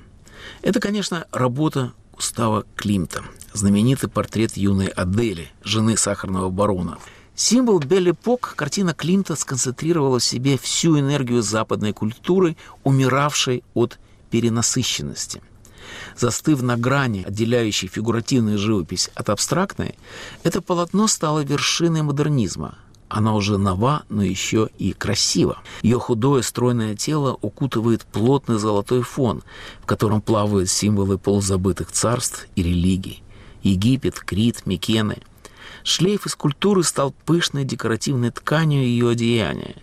Это, 0.61 0.79
конечно, 0.79 1.25
работа 1.31 1.93
Густава 2.13 2.65
Климта, 2.75 3.23
знаменитый 3.53 4.09
портрет 4.09 4.55
юной 4.55 4.87
Адели, 4.87 5.51
жены 5.63 5.97
сахарного 5.97 6.49
барона. 6.49 6.97
Символ 7.35 7.79
Белли-Пок 7.79 8.53
картина 8.55 8.93
Климта 8.93 9.35
сконцентрировала 9.35 10.19
в 10.19 10.23
себе 10.23 10.57
всю 10.57 10.99
энергию 10.99 11.41
западной 11.41 11.91
культуры, 11.91 12.55
умиравшей 12.83 13.63
от 13.73 13.97
перенасыщенности. 14.29 15.41
Застыв 16.15 16.61
на 16.61 16.77
грани, 16.77 17.23
отделяющей 17.27 17.87
фигуративную 17.87 18.57
живопись 18.57 19.09
от 19.15 19.29
абстрактной, 19.29 19.95
это 20.43 20.61
полотно 20.61 21.07
стало 21.07 21.39
вершиной 21.43 22.03
модернизма, 22.03 22.77
она 23.13 23.35
уже 23.35 23.59
нова, 23.59 24.05
но 24.09 24.23
еще 24.23 24.69
и 24.79 24.91
красива. 24.91 25.59
Ее 25.83 25.99
худое 25.99 26.41
стройное 26.41 26.95
тело 26.95 27.37
укутывает 27.41 28.05
плотный 28.05 28.57
золотой 28.57 29.03
фон, 29.03 29.43
в 29.81 29.85
котором 29.85 30.19
плавают 30.19 30.67
символы 30.67 31.19
полузабытых 31.19 31.91
царств 31.91 32.47
и 32.55 32.63
религий. 32.63 33.21
Египет, 33.61 34.19
Крит, 34.19 34.65
Микены. 34.65 35.19
Шлейф 35.83 36.25
из 36.25 36.33
культуры 36.35 36.81
стал 36.81 37.13
пышной 37.25 37.65
декоративной 37.65 38.31
тканью 38.31 38.81
ее 38.81 39.09
одеяния. 39.09 39.75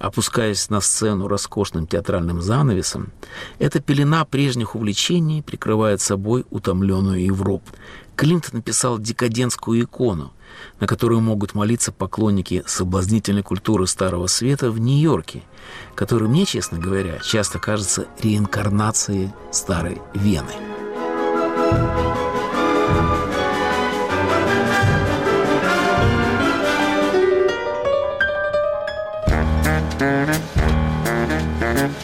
Опускаясь 0.00 0.68
на 0.68 0.80
сцену 0.80 1.28
роскошным 1.28 1.86
театральным 1.86 2.42
занавесом, 2.42 3.12
эта 3.60 3.80
пелена 3.80 4.24
прежних 4.24 4.74
увлечений 4.74 5.42
прикрывает 5.42 6.00
собой 6.00 6.44
утомленную 6.50 7.24
Европу. 7.24 7.66
Клинт 8.16 8.52
написал 8.52 8.98
декадентскую 8.98 9.82
икону, 9.82 10.32
на 10.80 10.86
которую 10.86 11.20
могут 11.20 11.54
молиться 11.54 11.92
поклонники 11.92 12.62
соблазнительной 12.66 13.42
культуры 13.42 13.86
Старого 13.86 14.26
Света 14.26 14.70
в 14.70 14.78
Нью-Йорке, 14.78 15.42
который 15.94 16.28
мне, 16.28 16.44
честно 16.44 16.78
говоря, 16.78 17.18
часто 17.18 17.58
кажется 17.58 18.06
реинкарнацией 18.20 19.32
Старой 19.50 20.00
Вены. 20.14 20.52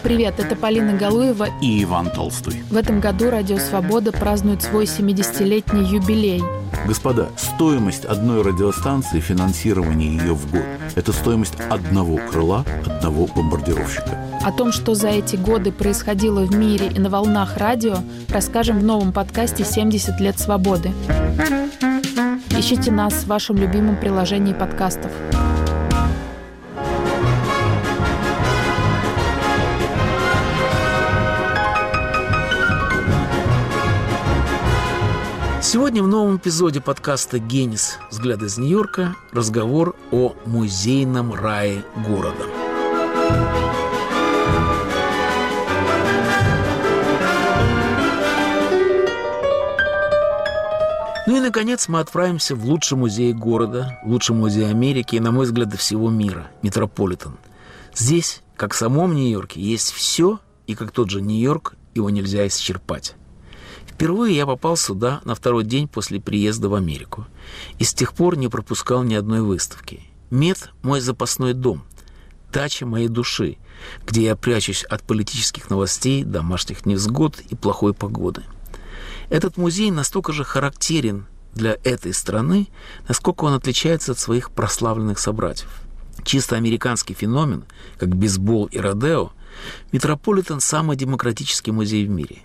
Привет, 0.02 0.38
это 0.38 0.56
Полина 0.56 0.92
Галуева 0.94 1.48
и 1.60 1.82
Иван 1.82 2.10
Толстой. 2.10 2.62
В 2.70 2.76
этом 2.76 3.00
году 3.00 3.30
Радио 3.30 3.58
Свобода 3.58 4.12
празднует 4.12 4.62
свой 4.62 4.84
70-летний 4.84 5.84
юбилей. 5.84 6.42
Господа, 6.86 7.28
стоимость 7.36 8.04
одной 8.04 8.42
радиостанции, 8.42 9.20
финансирование 9.20 10.16
ее 10.16 10.34
в 10.34 10.50
год– 10.50 10.64
это 10.94 11.12
стоимость 11.12 11.54
одного 11.70 12.18
крыла, 12.30 12.64
одного 12.86 13.26
бомбардировщика. 13.26 14.18
О 14.42 14.52
том, 14.52 14.72
что 14.72 14.94
за 14.94 15.08
эти 15.08 15.36
годы 15.36 15.72
происходило 15.72 16.40
в 16.40 16.54
мире 16.56 16.88
и 16.88 16.98
на 16.98 17.10
волнах 17.10 17.56
радио, 17.56 17.96
расскажем 18.28 18.78
в 18.78 18.84
новом 18.84 19.12
подкасте 19.12 19.64
«70 19.64 20.20
лет 20.20 20.38
свободы». 20.38 20.92
Ищите 22.50 22.90
нас 22.90 23.14
в 23.14 23.26
вашем 23.26 23.56
любимом 23.56 23.96
приложении 23.96 24.52
подкастов. 24.52 25.12
Сегодня 35.70 36.02
в 36.02 36.08
новом 36.08 36.38
эпизоде 36.38 36.80
подкаста 36.80 37.38
«Генис. 37.38 37.98
Взгляд 38.10 38.42
из 38.42 38.56
Нью-Йорка» 38.56 39.14
разговор 39.32 39.94
о 40.10 40.34
музейном 40.46 41.34
рае 41.34 41.84
города. 42.06 42.46
Ну 51.26 51.36
и, 51.36 51.40
наконец, 51.40 51.86
мы 51.88 52.00
отправимся 52.00 52.54
в 52.54 52.64
лучший 52.64 52.96
музей 52.96 53.34
города, 53.34 54.00
лучший 54.06 54.34
музей 54.34 54.70
Америки 54.70 55.16
и, 55.16 55.20
на 55.20 55.32
мой 55.32 55.44
взгляд, 55.44 55.74
всего 55.74 56.08
мира– 56.08 56.50
Метрополитен. 56.62 57.36
Здесь, 57.94 58.40
как 58.56 58.72
в 58.72 58.78
самом 58.78 59.14
Нью-Йорке, 59.14 59.60
есть 59.60 59.92
все, 59.92 60.40
и 60.66 60.74
как 60.74 60.92
тот 60.92 61.10
же 61.10 61.20
Нью-Йорк, 61.20 61.74
его 61.94 62.08
нельзя 62.08 62.46
исчерпать. 62.46 63.16
Впервые 63.98 64.36
я 64.36 64.46
попал 64.46 64.76
сюда 64.76 65.20
на 65.24 65.34
второй 65.34 65.64
день 65.64 65.88
после 65.88 66.20
приезда 66.20 66.68
в 66.68 66.74
Америку. 66.74 67.26
И 67.80 67.84
с 67.84 67.92
тех 67.92 68.12
пор 68.12 68.36
не 68.36 68.46
пропускал 68.46 69.02
ни 69.02 69.14
одной 69.14 69.40
выставки. 69.40 70.02
Мед– 70.30 70.70
мой 70.82 71.00
запасной 71.00 71.52
дом. 71.52 71.82
дача 72.52 72.86
моей 72.86 73.08
души, 73.08 73.56
где 74.06 74.22
я 74.22 74.36
прячусь 74.36 74.84
от 74.84 75.02
политических 75.02 75.68
новостей, 75.68 76.22
домашних 76.22 76.86
невзгод 76.86 77.40
и 77.50 77.56
плохой 77.56 77.92
погоды. 77.92 78.44
Этот 79.30 79.56
музей 79.56 79.90
настолько 79.90 80.32
же 80.32 80.44
характерен 80.44 81.26
для 81.56 81.76
этой 81.82 82.14
страны, 82.14 82.68
насколько 83.08 83.46
он 83.46 83.54
отличается 83.54 84.12
от 84.12 84.20
своих 84.20 84.52
прославленных 84.52 85.18
собратьев. 85.18 85.70
Чисто 86.22 86.54
американский 86.54 87.14
феномен, 87.14 87.64
как 87.98 88.14
бейсбол 88.14 88.66
и 88.66 88.78
родео, 88.78 89.32
Метрополитен– 89.90 90.60
самый 90.60 90.96
демократический 90.96 91.72
музей 91.72 92.06
в 92.06 92.10
мире. 92.10 92.42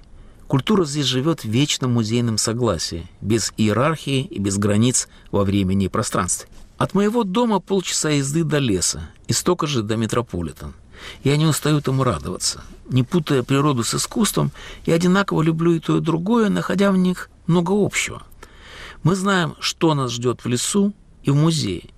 Культура 0.54 0.86
здесь 0.86 1.08
живет 1.08 1.44
в 1.44 1.50
вечном 1.50 1.94
музейном 1.94 2.38
согласии, 2.38 3.10
без 3.22 3.52
иерархии 3.58 4.22
и 4.22 4.38
без 4.38 4.60
границ 4.60 5.08
во 5.32 5.46
времени 5.46 5.86
и 5.86 5.90
пространстве. 5.90 6.48
От 6.78 6.94
моего 6.94 7.24
дома 7.24 7.60
полчаса 7.60 8.12
езды 8.12 8.44
до 8.44 8.60
леса 8.60 9.10
и 9.28 9.34
столько 9.34 9.66
же 9.66 9.82
до 9.82 9.98
Метрополитен. 9.98 10.76
Я 11.24 11.38
не 11.38 11.48
устаю 11.48 11.80
этому 11.80 12.04
радоваться. 12.04 12.64
Не 12.88 13.02
путая 13.02 13.42
природу 13.42 13.84
с 13.84 13.96
искусством, 13.96 14.52
я 14.86 14.94
одинаково 14.94 15.42
люблю 15.42 15.74
и 15.74 15.80
то, 15.80 15.98
и 15.98 16.02
другое, 16.02 16.50
находя 16.50 16.92
в 16.92 16.98
них 16.98 17.32
много 17.48 17.72
общего. 17.72 18.22
Мы 19.02 19.16
знаем, 19.16 19.56
что 19.60 19.96
нас 19.96 20.12
ждет 20.12 20.44
в 20.44 20.48
лесу 20.48 20.94
и 21.24 21.32
в 21.32 21.36
музее, 21.36 21.90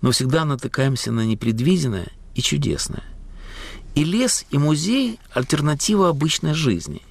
но 0.00 0.10
всегда 0.10 0.44
натыкаемся 0.44 1.12
на 1.12 1.24
непредвиденное 1.24 2.08
и 2.34 2.42
чудесное. 2.42 3.04
И 3.94 4.02
лес, 4.02 4.46
и 4.50 4.58
музей– 4.58 5.20
альтернатива 5.32 6.08
обычной 6.08 6.54
жизни. 6.54 7.02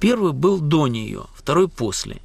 Первый 0.00 0.32
был 0.32 0.60
до 0.60 0.86
нее, 0.86 1.26
второй 1.34 1.68
после. 1.68 2.20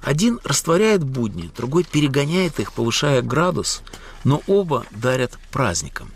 Один 0.00 0.38
растворяет 0.44 1.02
будни, 1.02 1.50
другой 1.56 1.84
перегоняет 1.84 2.60
их, 2.60 2.72
повышая 2.72 3.22
градус, 3.22 3.82
но 4.24 4.42
оба 4.46 4.84
дарят 4.90 5.38
праздникам. 5.50 6.10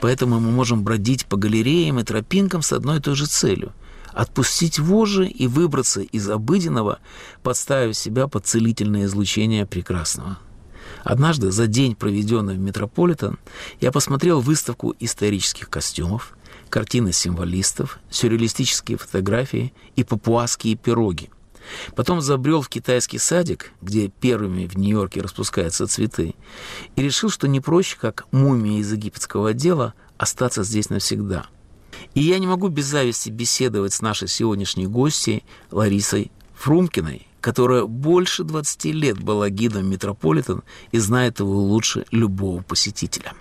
Поэтому 0.00 0.40
мы 0.40 0.50
можем 0.50 0.82
бродить 0.82 1.26
по 1.26 1.36
галереям 1.36 1.98
и 2.00 2.04
тропинкам 2.04 2.62
с 2.62 2.72
одной 2.72 2.98
и 2.98 3.00
той 3.00 3.14
же 3.14 3.26
целью– 3.26 3.72
отпустить 4.12 4.78
вожжи 4.78 5.26
и 5.26 5.46
выбраться 5.46 6.02
из 6.02 6.28
обыденного, 6.28 6.98
подставив 7.42 7.96
себя 7.96 8.28
под 8.28 8.46
целительное 8.46 9.06
излучение 9.06 9.64
прекрасного. 9.66 10.38
Однажды, 11.04 11.50
за 11.50 11.66
день, 11.66 11.94
проведенный 11.94 12.54
в 12.54 12.60
Метрополитен, 12.60 13.38
я 13.80 13.90
посмотрел 13.90 14.40
выставку 14.40 14.94
исторических 15.00 15.70
костюмов, 15.70 16.36
картины 16.68 17.12
символистов, 17.12 17.98
сюрреалистические 18.10 18.98
фотографии 18.98 19.72
и 19.96 20.04
папуасские 20.04 20.76
пироги. 20.76 21.30
Потом 21.94 22.20
забрел 22.20 22.60
в 22.62 22.68
китайский 22.68 23.18
садик, 23.18 23.72
где 23.80 24.08
первыми 24.08 24.66
в 24.66 24.76
Нью-Йорке 24.76 25.20
распускаются 25.20 25.86
цветы, 25.86 26.34
и 26.96 27.02
решил, 27.02 27.30
что 27.30 27.48
не 27.48 27.60
проще, 27.60 27.96
как 28.00 28.26
мумия 28.32 28.80
из 28.80 28.92
египетского 28.92 29.50
отдела, 29.50 29.94
остаться 30.18 30.64
здесь 30.64 30.90
навсегда. 30.90 31.46
И 32.14 32.20
я 32.20 32.38
не 32.38 32.46
могу 32.46 32.68
без 32.68 32.86
зависти 32.86 33.30
беседовать 33.30 33.92
с 33.92 34.02
нашей 34.02 34.28
сегодняшней 34.28 34.86
гостьей 34.86 35.44
Ларисой 35.70 36.32
Фрумкиной, 36.54 37.26
которая 37.40 37.84
больше 37.84 38.44
20 38.44 38.84
лет 38.86 39.20
была 39.20 39.50
гидом 39.50 39.86
Метрополитен 39.86 40.62
и 40.90 40.98
знает 40.98 41.40
его 41.40 41.60
лучше 41.60 42.06
любого 42.10 42.62
посетителя. 42.62 43.32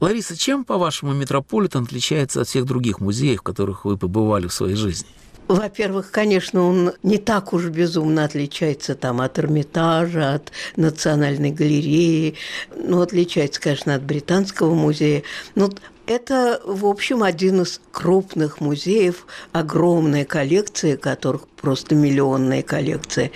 Лариса, 0.00 0.36
чем, 0.36 0.64
по-вашему, 0.64 1.14
Метрополитен 1.14 1.84
отличается 1.84 2.42
от 2.42 2.48
всех 2.48 2.66
других 2.66 3.00
музеев, 3.00 3.40
в 3.40 3.42
которых 3.42 3.84
вы 3.84 3.96
побывали 3.96 4.46
в 4.46 4.52
своей 4.52 4.76
жизни? 4.76 5.08
Во-первых, 5.48 6.10
конечно, 6.10 6.62
он 6.62 6.92
не 7.04 7.18
так 7.18 7.52
уж 7.52 7.66
безумно 7.66 8.24
отличается 8.24 8.96
там 8.96 9.20
от 9.20 9.38
Эрмитажа, 9.38 10.34
от 10.34 10.50
Национальной 10.74 11.52
галереи. 11.52 12.34
Ну, 12.76 13.00
отличается, 13.00 13.60
конечно, 13.60 13.94
от 13.94 14.02
Британского 14.02 14.74
музея. 14.74 15.22
Но 15.54 15.70
это, 16.06 16.60
в 16.64 16.86
общем, 16.86 17.22
один 17.22 17.62
из 17.62 17.80
крупных 17.90 18.60
музеев, 18.60 19.26
огромная 19.52 20.24
коллекция, 20.24 20.96
которых 20.96 21.48
просто 21.48 21.94
миллионная 21.94 22.62
коллекция, 22.62 23.32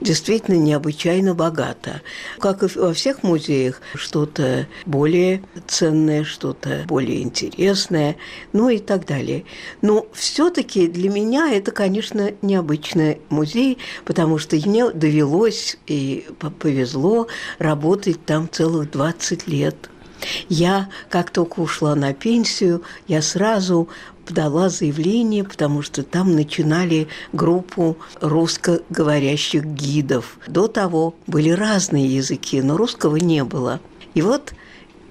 действительно 0.00 0.56
необычайно 0.56 1.34
богата. 1.34 2.02
Как 2.38 2.62
и 2.62 2.78
во 2.78 2.92
всех 2.92 3.22
музеях, 3.22 3.80
что-то 3.94 4.68
более 4.86 5.42
ценное, 5.66 6.24
что-то 6.24 6.84
более 6.86 7.22
интересное, 7.22 8.16
ну 8.52 8.68
и 8.68 8.78
так 8.78 9.06
далее. 9.06 9.44
Но 9.80 10.06
все-таки 10.12 10.86
для 10.86 11.10
меня 11.10 11.52
это, 11.52 11.72
конечно, 11.72 12.30
необычный 12.40 13.20
музей, 13.30 13.78
потому 14.04 14.38
что 14.38 14.56
мне 14.56 14.90
довелось 14.90 15.76
и 15.86 16.26
повезло 16.60 17.26
работать 17.58 18.24
там 18.24 18.48
целых 18.50 18.90
20 18.90 19.48
лет– 19.48 19.90
я, 20.48 20.88
как 21.08 21.30
только 21.30 21.60
ушла 21.60 21.94
на 21.94 22.12
пенсию, 22.12 22.82
я 23.08 23.22
сразу 23.22 23.88
подала 24.26 24.68
заявление, 24.68 25.44
потому 25.44 25.82
что 25.82 26.02
там 26.02 26.34
начинали 26.34 27.08
группу 27.32 27.96
русскоговорящих 28.20 29.64
гидов. 29.64 30.38
До 30.46 30.68
того 30.68 31.14
были 31.26 31.50
разные 31.50 32.06
языки, 32.06 32.62
но 32.62 32.76
русского 32.76 33.16
не 33.16 33.44
было. 33.44 33.80
И 34.14 34.22
вот 34.22 34.54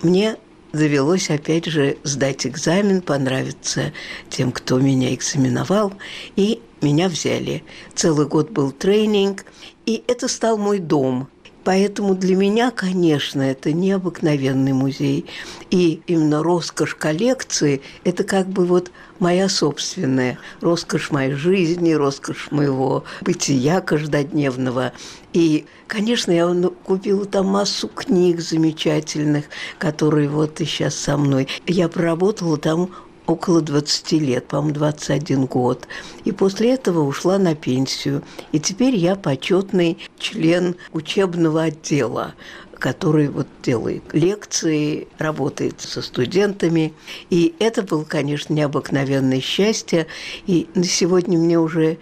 мне 0.01 0.37
довелось 0.73 1.29
опять 1.29 1.65
же 1.65 1.97
сдать 2.03 2.47
экзамен, 2.47 3.01
понравиться 3.01 3.91
тем, 4.29 4.51
кто 4.51 4.79
меня 4.79 5.13
экзаменовал, 5.13 5.93
и 6.35 6.61
меня 6.81 7.09
взяли. 7.09 7.63
Целый 7.93 8.27
год 8.27 8.49
был 8.51 8.71
тренинг, 8.71 9.45
и 9.85 10.03
это 10.07 10.27
стал 10.27 10.57
мой 10.57 10.79
дом– 10.79 11.27
Поэтому 11.63 12.15
для 12.15 12.35
меня, 12.35 12.71
конечно, 12.71 13.41
это 13.41 13.71
необыкновенный 13.71 14.73
музей. 14.73 15.25
И 15.69 16.01
именно 16.07 16.41
роскошь 16.41 16.95
коллекции– 16.95 17.81
это 18.03 18.23
как 18.23 18.47
бы 18.47 18.65
вот 18.65 18.91
моя 19.19 19.47
собственная, 19.47 20.39
роскошь 20.59 21.11
моей 21.11 21.33
жизни, 21.33 21.93
роскошь 21.93 22.49
моего 22.51 23.03
бытия 23.21 23.81
каждодневного. 23.81 24.93
И, 25.33 25.65
конечно, 25.87 26.31
я 26.31 26.51
купила 26.83 27.25
там 27.25 27.47
массу 27.47 27.87
книг 27.87 28.41
замечательных, 28.41 29.45
которые 29.77 30.29
вот 30.29 30.59
и 30.61 30.65
сейчас 30.65 30.95
со 30.95 31.15
мной. 31.15 31.47
Я 31.67 31.87
проработала 31.89 32.57
там 32.57 32.89
около 33.31 33.61
20 33.61 34.11
лет, 34.13 34.47
по-моему, 34.47 34.75
21 34.75 35.45
год. 35.45 35.87
И 36.25 36.31
после 36.31 36.73
этого 36.73 37.01
ушла 37.01 37.37
на 37.37 37.55
пенсию. 37.55 38.23
И 38.51 38.59
теперь 38.59 38.95
я 38.95 39.15
почетный 39.15 39.97
член 40.19 40.75
учебного 40.91 41.63
отдела 41.63 42.33
который 42.81 43.27
вот 43.27 43.45
делает 43.61 44.01
лекции, 44.11 45.07
работает 45.19 45.79
со 45.79 46.01
студентами. 46.01 46.95
И 47.29 47.53
это 47.59 47.83
было, 47.83 48.03
конечно, 48.03 48.55
необыкновенное 48.55 49.39
счастье. 49.39 50.07
И 50.47 50.67
на 50.73 50.85
сегодня 50.85 51.37
мне 51.37 51.59
уже 51.59 51.99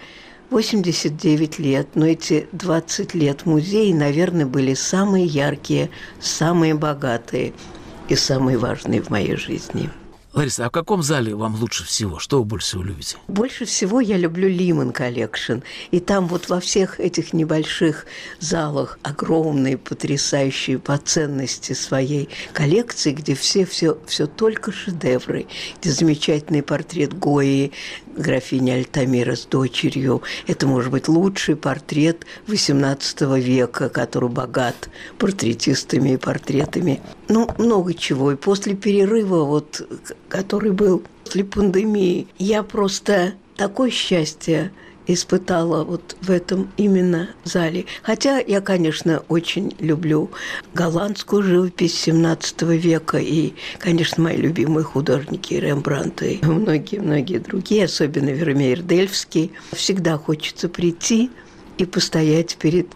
89 0.52 1.60
лет, 1.60 1.90
но 1.96 2.08
эти 2.08 2.48
20 2.54 3.14
лет 3.14 3.46
музея, 3.46 3.94
наверное, 3.94 4.46
были 4.46 4.74
самые 4.74 5.26
яркие, 5.26 5.90
самые 6.22 6.76
богатые 6.76 7.52
и 8.08 8.16
самые 8.16 8.58
важные 8.58 9.02
в 9.02 9.10
моей 9.10 9.36
жизни. 9.36 9.90
Лариса, 10.40 10.66
а 10.66 10.70
в 10.70 10.72
каком 10.72 11.04
зале 11.04 11.36
вам 11.36 11.56
лучше 11.56 11.84
всего? 11.84 12.18
Что 12.18 12.38
вы 12.38 12.46
больше 12.46 12.68
всего 12.68 12.84
любите? 12.84 13.18
Больше 13.28 13.66
всего 13.66 14.00
я 14.00 14.16
люблю 14.16 14.48
Lehman 14.48 14.94
Collection. 14.94 15.58
И 15.92 16.00
там 16.00 16.28
вот 16.28 16.48
во 16.48 16.62
всех 16.62 17.02
этих 17.02 17.34
небольших 17.34 18.06
залах 18.40 19.00
огромные, 19.04 19.78
потрясающие 19.78 20.80
по 20.80 20.98
ценности 20.98 21.74
своей 21.74 22.30
коллекции, 22.54 23.12
где 23.12 23.36
все, 23.36 23.66
все, 23.66 23.98
все 24.08 24.28
только 24.28 24.72
шедевры, 24.72 25.46
где 25.82 25.92
замечательный 25.92 26.64
портрет 26.64 27.14
Гои, 27.20 27.74
графини 28.20 28.72
Альтамира 28.72 29.36
с 29.36 29.46
дочерью. 29.46 30.22
Это 30.48 30.68
может 30.68 30.92
быть 30.92 31.08
лучший 31.08 31.56
портрет 31.56 32.26
XVIII 32.48 33.40
века, 33.40 33.90
который 33.90 34.30
богат 34.30 34.90
портретистами 35.18 36.12
и 36.14 36.18
портретами. 36.18 37.02
Ну, 37.28 37.50
много 37.58 37.94
чего. 37.94 38.32
И 38.32 38.36
после 38.36 38.76
перерыва, 38.76 39.44
вот, 39.46 39.88
который 40.28 40.72
был 40.72 41.04
после 41.24 41.44
пандемии, 41.44 42.28
я 42.38 42.64
просто 42.64 43.34
такое 43.56 43.90
счастье 43.90 44.72
испытала 45.14 45.84
вот 45.84 46.16
в 46.22 46.30
этом 46.30 46.72
именно 46.78 47.30
зале. 47.44 47.86
Хотя 48.04 48.40
я, 48.40 48.62
конечно, 48.62 49.24
очень 49.28 49.76
люблю 49.80 50.30
голландскую 50.74 51.44
живопись 51.44 52.00
17 52.00 52.62
века 52.62 53.18
и, 53.18 53.54
конечно, 53.80 54.24
мои 54.24 54.38
любимые 54.38 54.84
художники 54.84 55.56
Рембрандт 55.56 56.22
и 56.22 56.40
многие-многие 56.44 57.40
другие, 57.40 57.86
особенно 57.86 58.30
Вермеер 58.30 58.82
Дельфский. 58.82 59.52
Всегда 59.74 60.18
хочется 60.18 60.70
прийти 60.70 61.32
и 61.78 61.86
постоять 61.86 62.58
перед 62.58 62.88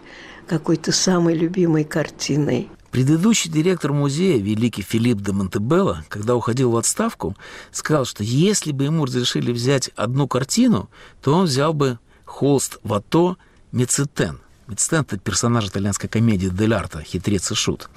какой-то 0.46 0.92
самой 0.92 1.34
любимой 1.34 1.84
картиной. 1.84 2.68
Предыдущий 2.94 3.50
директор 3.50 3.92
музея, 3.92 4.40
великий 4.40 4.82
Филипп 4.82 5.20
де 5.20 5.32
Монтебелло, 5.32 6.04
когда 6.08 6.36
уходил 6.36 6.70
в 6.70 6.76
отставку, 6.76 7.36
сказал, 7.72 8.04
что 8.04 8.22
если 8.22 8.70
бы 8.70 8.84
ему 8.84 9.04
разрешили 9.04 9.50
взять 9.50 9.90
одну 9.96 10.28
картину, 10.28 10.88
то 11.20 11.34
он 11.34 11.46
взял 11.46 11.74
бы 11.74 11.98
холст 12.24 12.78
Вато 12.84 13.36
Мецетен. 13.72 14.38
Медсцен– 14.66 15.00
это 15.02 15.18
персонаж 15.18 15.66
итальянской 15.68 16.08
комедии 16.08 16.48
«Дель 16.48 16.72
Арта» 16.72 17.02
«Хитрец 17.02 17.50
и 17.50 17.54
шут». 17.54 17.90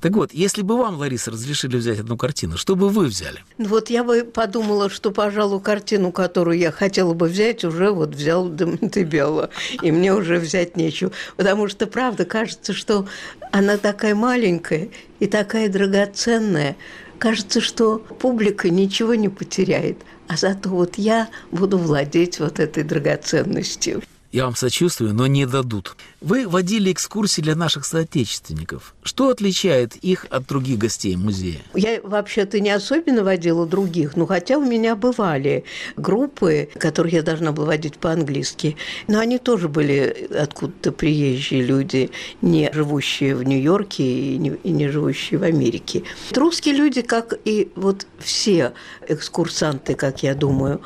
Так 0.00 0.12
вот, 0.12 0.32
если 0.32 0.62
бы 0.62 0.76
вам, 0.76 0.96
Лариса, 0.96 1.32
разрешили 1.32 1.76
взять 1.76 1.98
одну 1.98 2.16
картину, 2.16 2.56
что 2.56 2.76
бы 2.76 2.88
вы 2.88 3.06
взяли? 3.06 3.40
Вот 3.58 3.90
я 3.90 4.04
бы 4.04 4.24
подумала, 4.24 4.88
что, 4.88 5.10
пожалуй, 5.10 5.60
картину, 5.60 6.12
которую 6.12 6.58
я 6.58 6.70
хотела 6.70 7.12
бы 7.12 7.26
взять, 7.26 7.64
уже 7.64 7.90
вот 7.90 8.14
взял 8.14 8.48
Демонтебелло, 8.48 9.50
и 9.82 9.90
мне 9.90 10.14
уже 10.14 10.38
взять 10.38 10.76
нечего. 10.76 11.10
Потому 11.36 11.66
что, 11.66 11.86
правда, 11.88 12.24
кажется, 12.24 12.72
что 12.72 13.08
она 13.50 13.76
такая 13.76 14.14
маленькая 14.14 14.90
и 15.18 15.26
такая 15.26 15.68
драгоценная. 15.68 16.76
Кажется, 17.18 17.60
что 17.60 17.98
публика 17.98 18.70
ничего 18.70 19.14
не 19.14 19.28
потеряет, 19.28 19.98
а 20.28 20.36
зато 20.36 20.70
вот 20.70 20.98
я 20.98 21.28
буду 21.50 21.78
владеть 21.78 22.38
вот 22.38 22.60
этой 22.60 22.84
драгоценностью. 22.84 24.02
Я 24.32 24.46
вам 24.46 24.56
сочувствую, 24.56 25.12
но 25.12 25.26
не 25.26 25.44
дадут. 25.44 25.94
Вы 26.22 26.48
водили 26.48 26.90
экскурсии 26.90 27.42
для 27.42 27.54
наших 27.54 27.84
соотечественников. 27.84 28.94
Что 29.02 29.28
отличает 29.28 29.94
их 29.96 30.26
от 30.30 30.46
других 30.46 30.78
гостей 30.78 31.16
музея? 31.16 31.58
Я 31.74 32.00
вообще-то 32.02 32.58
не 32.58 32.70
особенно 32.70 33.24
водила 33.24 33.66
других, 33.66 34.16
но 34.16 34.24
хотя 34.24 34.56
у 34.56 34.64
меня 34.64 34.96
бывали 34.96 35.64
группы, 35.98 36.70
которые 36.78 37.16
я 37.16 37.22
должна 37.22 37.52
была 37.52 37.66
водить 37.66 37.98
по-английски, 37.98 38.78
но 39.06 39.18
они 39.18 39.36
тоже 39.36 39.68
были 39.68 40.28
откуда-то 40.34 40.92
приезжие 40.92 41.62
люди, 41.62 42.10
не 42.40 42.70
живущие 42.72 43.36
в 43.36 43.42
Нью-Йорке 43.42 44.02
и 44.02 44.38
не, 44.38 44.52
и 44.64 44.70
не 44.70 44.88
живущие 44.88 45.40
в 45.40 45.42
Америке. 45.42 46.04
Русские 46.34 46.76
люди, 46.76 47.02
как 47.02 47.34
и 47.44 47.70
вот 47.76 48.06
все 48.18 48.72
экскурсанты, 49.06 49.94
как 49.94 50.22
я 50.22 50.34
думаю, 50.34 50.80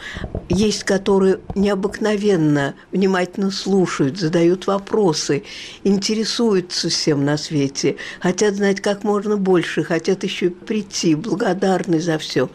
есть, 0.49 0.83
которые 0.83 1.39
необыкновенно 1.55 2.75
внимательно 2.91 3.36
внимательно 3.37 3.51
слушают, 3.51 4.18
задают 4.18 4.66
вопросы, 4.66 5.44
интересуются 5.85 6.88
всем 6.88 7.25
на 7.25 7.37
свете, 7.37 7.96
хотят 8.20 8.55
знать 8.55 8.81
как 8.81 9.05
можно 9.05 9.37
больше, 9.37 9.85
хотят 9.85 10.25
еще 10.25 10.51
прийти, 10.51 11.14
благодарны 11.14 12.01
за 12.01 12.18
все. 12.18 12.49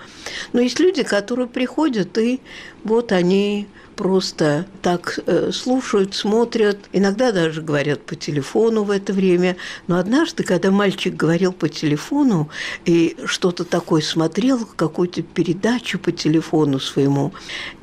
Но 0.53 0.61
есть 0.61 0.79
люди, 0.79 1.03
которые 1.03 1.47
приходят, 1.47 2.17
и 2.17 2.39
вот 2.83 3.11
они 3.11 3.67
просто 4.01 4.65
так 4.81 5.19
э, 5.27 5.51
слушают, 5.53 6.15
смотрят, 6.15 6.79
иногда 6.91 7.31
даже 7.31 7.61
говорят 7.61 8.01
по 8.01 8.15
телефону 8.15 8.83
в 8.83 8.89
это 8.89 9.13
время. 9.13 9.57
Но 9.85 9.99
однажды, 9.99 10.41
когда 10.41 10.71
мальчик 10.71 11.15
говорил 11.15 11.53
по 11.53 11.69
телефону 11.69 12.49
и 12.83 13.15
что-то 13.25 13.63
такое 13.63 14.01
смотрел, 14.01 14.65
какую-то 14.75 15.21
передачу 15.21 15.99
по 15.99 16.11
телефону 16.11 16.79
своему, 16.79 17.31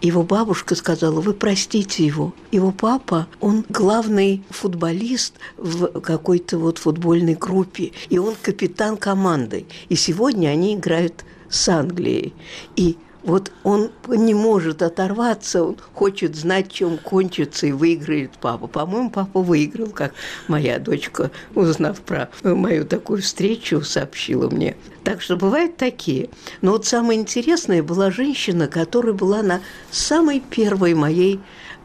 его 0.03 0.25
бабушка 0.25 0.75
сказала, 0.75 1.21
вы 1.21 1.35
простите 1.35 2.05
его. 2.05 2.35
Его 2.51 2.73
папа, 2.73 3.29
он 3.39 3.65
главный 3.69 4.43
футболист 4.51 5.35
в 5.57 6.01
какой-то 6.01 6.59
вот 6.59 6.79
футбольной 6.79 7.35
группе, 7.35 7.93
и 8.09 8.19
он 8.19 8.35
капитан 8.43 8.97
команды. 8.97 9.67
И 9.89 9.95
сегодня 9.95 10.49
они 10.49 10.75
играют 10.75 11.25
с 11.49 11.69
Англией. 11.69 12.35
И 12.75 12.97
вот 13.29 13.53
он 13.63 13.91
не 14.09 14.33
может 14.33 14.81
оторваться, 14.81 15.63
он 15.63 15.77
хочет 15.93 16.35
знать, 16.35 16.73
чем 16.73 16.97
кончится, 16.97 17.67
и 17.67 17.73
выиграет 17.73 18.31
папа. 18.41 18.67
По-моему, 18.67 19.11
папа 19.11 19.43
выиграл, 19.43 19.89
как 19.89 20.15
моя 20.49 20.79
дочка, 20.79 21.31
узнав 21.55 22.01
про 22.01 22.31
мою 22.43 22.87
такую 22.87 23.21
встречу, 23.21 23.83
сообщила 23.83 24.49
мне. 24.49 24.77
Так 25.05 25.21
что 25.21 25.37
бывают 25.37 25.77
такие. 25.77 26.31
Но 26.63 26.73
вот 26.73 26.87
самое 26.87 27.21
интересное 27.21 27.83
была 27.83 28.11
женщина, 28.11 28.67
которая 28.67 29.13
была 29.13 29.43
на 29.43 29.61
самой 29.91 30.41
первой 30.41 30.95
моей 30.95 31.39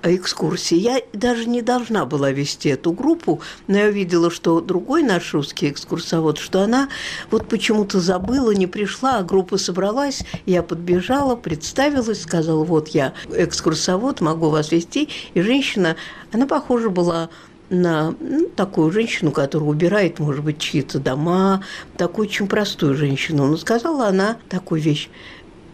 экскурсии. 0.03 0.77
Я 0.77 1.01
даже 1.13 1.47
не 1.47 1.61
должна 1.61 2.05
была 2.05 2.31
вести 2.31 2.69
эту 2.69 2.91
группу, 2.91 3.41
но 3.67 3.77
я 3.77 3.87
увидела, 3.87 4.29
что 4.29 4.59
другой 4.61 5.03
наш 5.03 5.33
русский 5.33 5.69
экскурсовод, 5.69 6.37
что 6.37 6.61
она 6.61 6.89
вот 7.31 7.47
почему-то 7.47 7.99
забыла, 7.99 8.51
не 8.51 8.67
пришла, 8.67 9.19
а 9.19 9.23
группа 9.23 9.57
собралась, 9.57 10.23
я 10.45 10.63
подбежала, 10.63 11.35
представилась, 11.35 12.21
сказала, 12.21 12.63
вот 12.63 12.89
я 12.89 13.13
экскурсовод, 13.31 14.21
могу 14.21 14.49
вас 14.49 14.71
вести. 14.71 15.09
И 15.33 15.41
женщина, 15.41 15.95
она 16.31 16.47
похожа 16.47 16.89
была 16.89 17.29
на 17.69 18.13
ну, 18.19 18.47
такую 18.55 18.91
женщину, 18.91 19.31
которая 19.31 19.69
убирает, 19.69 20.19
может 20.19 20.43
быть, 20.43 20.59
чьи-то 20.59 20.99
дома, 20.99 21.63
такую 21.97 22.27
очень 22.27 22.47
простую 22.47 22.95
женщину. 22.95 23.47
Но 23.47 23.57
сказала 23.57 24.07
она 24.07 24.37
такую 24.49 24.81
вещь. 24.81 25.09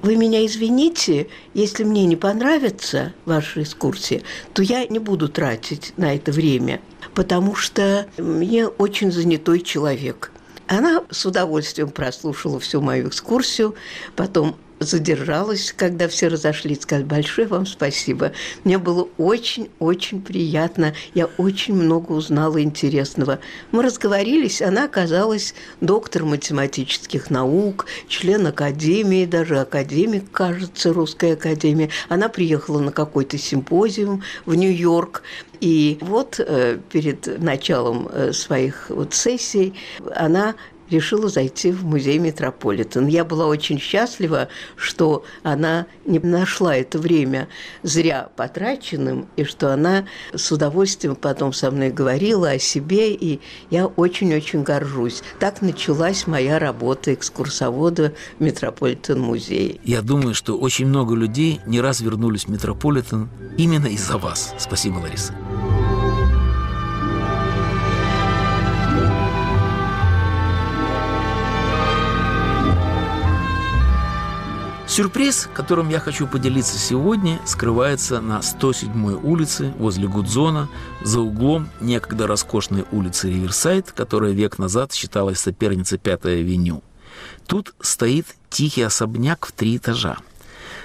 Вы 0.01 0.15
меня 0.15 0.45
извините, 0.45 1.27
если 1.53 1.83
мне 1.83 2.05
не 2.05 2.15
понравится 2.15 3.13
ваша 3.25 3.63
экскурсия, 3.63 4.21
то 4.53 4.61
я 4.61 4.85
не 4.87 4.99
буду 4.99 5.27
тратить 5.27 5.93
на 5.97 6.15
это 6.15 6.31
время, 6.31 6.79
потому 7.13 7.53
что 7.55 8.07
мне 8.17 8.67
очень 8.67 9.11
занятой 9.11 9.59
человек. 9.59 10.31
Она 10.67 11.03
с 11.09 11.25
удовольствием 11.25 11.89
прослушала 11.89 12.59
всю 12.59 12.79
мою 12.79 13.09
экскурсию, 13.09 13.75
потом 14.15 14.55
задержалась, 14.79 15.73
когда 15.75 16.07
все 16.07 16.27
разошлись, 16.27 16.81
сказать 16.81 17.05
большое 17.05 17.47
вам 17.47 17.65
спасибо. 17.65 18.31
Мне 18.63 18.77
было 18.77 19.07
очень-очень 19.17 20.21
приятно. 20.21 20.93
Я 21.13 21.27
очень 21.37 21.75
много 21.75 22.13
узнала 22.13 22.61
интересного. 22.61 23.39
Мы 23.71 23.83
разговорились, 23.83 24.61
она 24.61 24.85
оказалась 24.85 25.53
доктор 25.81 26.23
математических 26.23 27.29
наук, 27.29 27.85
член 28.07 28.47
академии, 28.47 29.25
даже 29.25 29.59
академик, 29.59 30.31
кажется, 30.31 30.93
русской 30.93 31.33
академии. 31.33 31.89
Она 32.07 32.29
приехала 32.29 32.79
на 32.79 32.91
какой-то 32.91 33.37
симпозиум 33.37 34.23
в 34.45 34.55
Нью-Йорк. 34.55 35.23
И 35.59 35.97
вот 36.01 36.39
э, 36.39 36.79
перед 36.89 37.41
началом 37.41 38.07
э, 38.07 38.31
своих 38.31 38.89
вот 38.89 39.13
сессий 39.13 39.73
она 40.15 40.55
решила 40.89 41.29
зайти 41.29 41.71
в 41.71 41.85
музей 41.85 42.19
Метрополитен. 42.19 43.07
Я 43.07 43.25
была 43.25 43.47
очень 43.47 43.79
счастлива, 43.79 44.49
что 44.75 45.23
она 45.43 45.87
не 46.05 46.19
нашла 46.19 46.75
это 46.75 46.99
время 46.99 47.47
зря 47.83 48.29
потраченным, 48.35 49.27
и 49.35 49.43
что 49.43 49.73
она 49.73 50.05
с 50.33 50.51
удовольствием 50.51 51.15
потом 51.15 51.53
со 51.53 51.71
мной 51.71 51.89
говорила 51.89 52.51
о 52.51 52.59
себе, 52.59 53.13
и 53.13 53.39
я 53.69 53.87
очень-очень 53.87 54.63
горжусь. 54.63 55.21
Так 55.39 55.61
началась 55.61 56.27
моя 56.27 56.59
работа 56.59 57.13
экскурсовода 57.13 58.13
в 58.37 58.43
Метрополитен 58.43 59.19
музее. 59.19 59.79
Я 59.83 60.01
думаю, 60.01 60.33
что 60.33 60.57
очень 60.57 60.87
много 60.87 61.15
людей 61.15 61.61
не 61.65 61.81
раз 61.81 62.01
вернулись 62.01 62.45
в 62.45 62.49
Метрополитен 62.49 63.29
именно 63.57 63.87
из-за 63.87 64.17
вас. 64.17 64.53
Спасибо, 64.57 64.97
Лариса. 64.97 65.33
Сюрприз, 74.99 75.47
которым 75.53 75.87
я 75.87 76.01
хочу 76.01 76.27
поделиться 76.27 76.77
сегодня, 76.77 77.39
скрывается 77.45 78.19
на 78.19 78.39
107-й 78.39 79.13
улице 79.13 79.73
возле 79.77 80.09
Гудзона, 80.09 80.67
за 81.01 81.21
углом 81.21 81.69
некогда 81.79 82.27
роскошной 82.27 82.83
улицы 82.91 83.29
Риверсайд, 83.29 83.93
которая 83.93 84.33
век 84.33 84.57
назад 84.59 84.91
считалась 84.91 85.39
соперницей 85.39 85.99
Пятой 85.99 86.41
авеню. 86.41 86.83
Тут 87.47 87.75
стоит 87.79 88.25
тихий 88.49 88.81
особняк 88.81 89.45
в 89.45 89.53
три 89.53 89.77
этажа. 89.77 90.17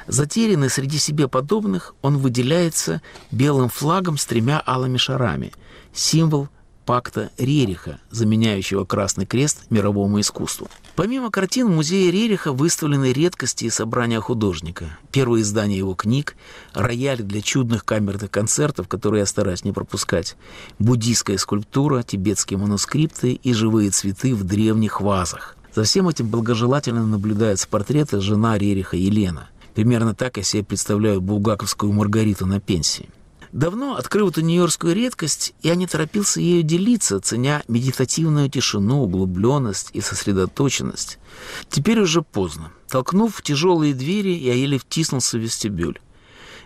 Затерянный 0.06 0.70
среди 0.70 0.98
себе 0.98 1.26
подобных, 1.26 1.96
он 2.00 2.18
выделяется 2.18 3.02
белым 3.32 3.68
флагом 3.68 4.16
с 4.16 4.26
тремя 4.26 4.62
алыми 4.64 4.96
шарами, 4.96 5.52
символ 5.92 6.48
пакта 6.86 7.32
Рериха, 7.36 7.98
заменяющего 8.12 8.84
Красный 8.84 9.26
Крест 9.26 9.64
мировому 9.70 10.20
искусству. 10.20 10.68
Помимо 10.96 11.32
картин 11.32 11.66
в 11.66 11.74
музее 11.74 12.12
Рериха 12.12 12.52
выставлены 12.52 13.12
редкости 13.12 13.64
и 13.64 13.70
собрания 13.70 14.20
художника, 14.20 14.96
первые 15.10 15.42
издания 15.42 15.76
его 15.76 15.94
книг, 15.94 16.36
рояль 16.72 17.20
для 17.22 17.42
чудных 17.42 17.84
камерных 17.84 18.30
концертов, 18.30 18.86
которые 18.86 19.20
я 19.20 19.26
стараюсь 19.26 19.64
не 19.64 19.72
пропускать, 19.72 20.36
буддийская 20.78 21.36
скульптура, 21.36 22.04
тибетские 22.04 22.60
манускрипты 22.60 23.32
и 23.32 23.52
живые 23.52 23.90
цветы 23.90 24.36
в 24.36 24.44
древних 24.44 25.00
вазах. 25.00 25.56
За 25.74 25.82
всем 25.82 26.08
этим 26.08 26.28
благожелательно 26.28 27.04
наблюдаются 27.04 27.66
портреты 27.66 28.20
жена 28.20 28.56
Рериха 28.56 28.96
Елена. 28.96 29.48
Примерно 29.74 30.14
так 30.14 30.36
я 30.36 30.44
себе 30.44 30.62
представляю 30.62 31.20
булгаковскую 31.20 31.92
Маргариту 31.92 32.46
на 32.46 32.60
пенсии. 32.60 33.08
Давно 33.54 33.94
открыл 33.94 34.30
эту 34.30 34.40
нью-йоркскую 34.40 34.96
редкость, 34.96 35.54
я 35.62 35.76
не 35.76 35.86
торопился 35.86 36.40
ею 36.40 36.64
делиться, 36.64 37.20
ценя 37.20 37.62
медитативную 37.68 38.50
тишину, 38.50 39.04
углубленность 39.04 39.90
и 39.92 40.00
сосредоточенность. 40.00 41.20
Теперь 41.68 42.00
уже 42.00 42.22
поздно. 42.22 42.72
Толкнув 42.88 43.40
тяжелые 43.42 43.94
двери, 43.94 44.30
я 44.30 44.54
еле 44.54 44.76
втиснулся 44.78 45.38
в 45.38 45.40
вестибюль. 45.40 46.00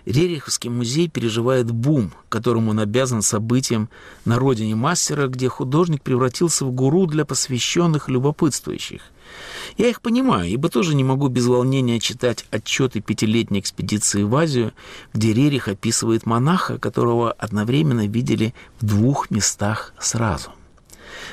Рериховский 0.06 0.70
музей 0.70 1.10
переживает 1.10 1.70
бум, 1.70 2.10
которому 2.30 2.70
он 2.70 2.80
обязан 2.80 3.20
событиям 3.20 3.90
на 4.24 4.38
родине 4.38 4.74
мастера, 4.74 5.26
где 5.26 5.50
художник 5.50 6.00
превратился 6.02 6.64
в 6.64 6.72
гуру 6.72 7.04
для 7.04 7.26
посвященных 7.26 8.08
любопытствующих. 8.08 9.02
Я 9.76 9.88
их 9.88 10.00
понимаю, 10.00 10.48
ибо 10.48 10.68
тоже 10.68 10.94
не 10.94 11.04
могу 11.04 11.28
без 11.28 11.46
волнения 11.46 12.00
читать 12.00 12.44
отчеты 12.50 13.00
пятилетней 13.00 13.60
экспедиции 13.60 14.22
в 14.22 14.34
Азию, 14.34 14.72
где 15.12 15.32
Рерих 15.32 15.68
описывает 15.68 16.26
монаха, 16.26 16.78
которого 16.78 17.32
одновременно 17.32 18.06
видели 18.06 18.54
в 18.80 18.86
двух 18.86 19.30
местах 19.30 19.92
сразу. 19.98 20.50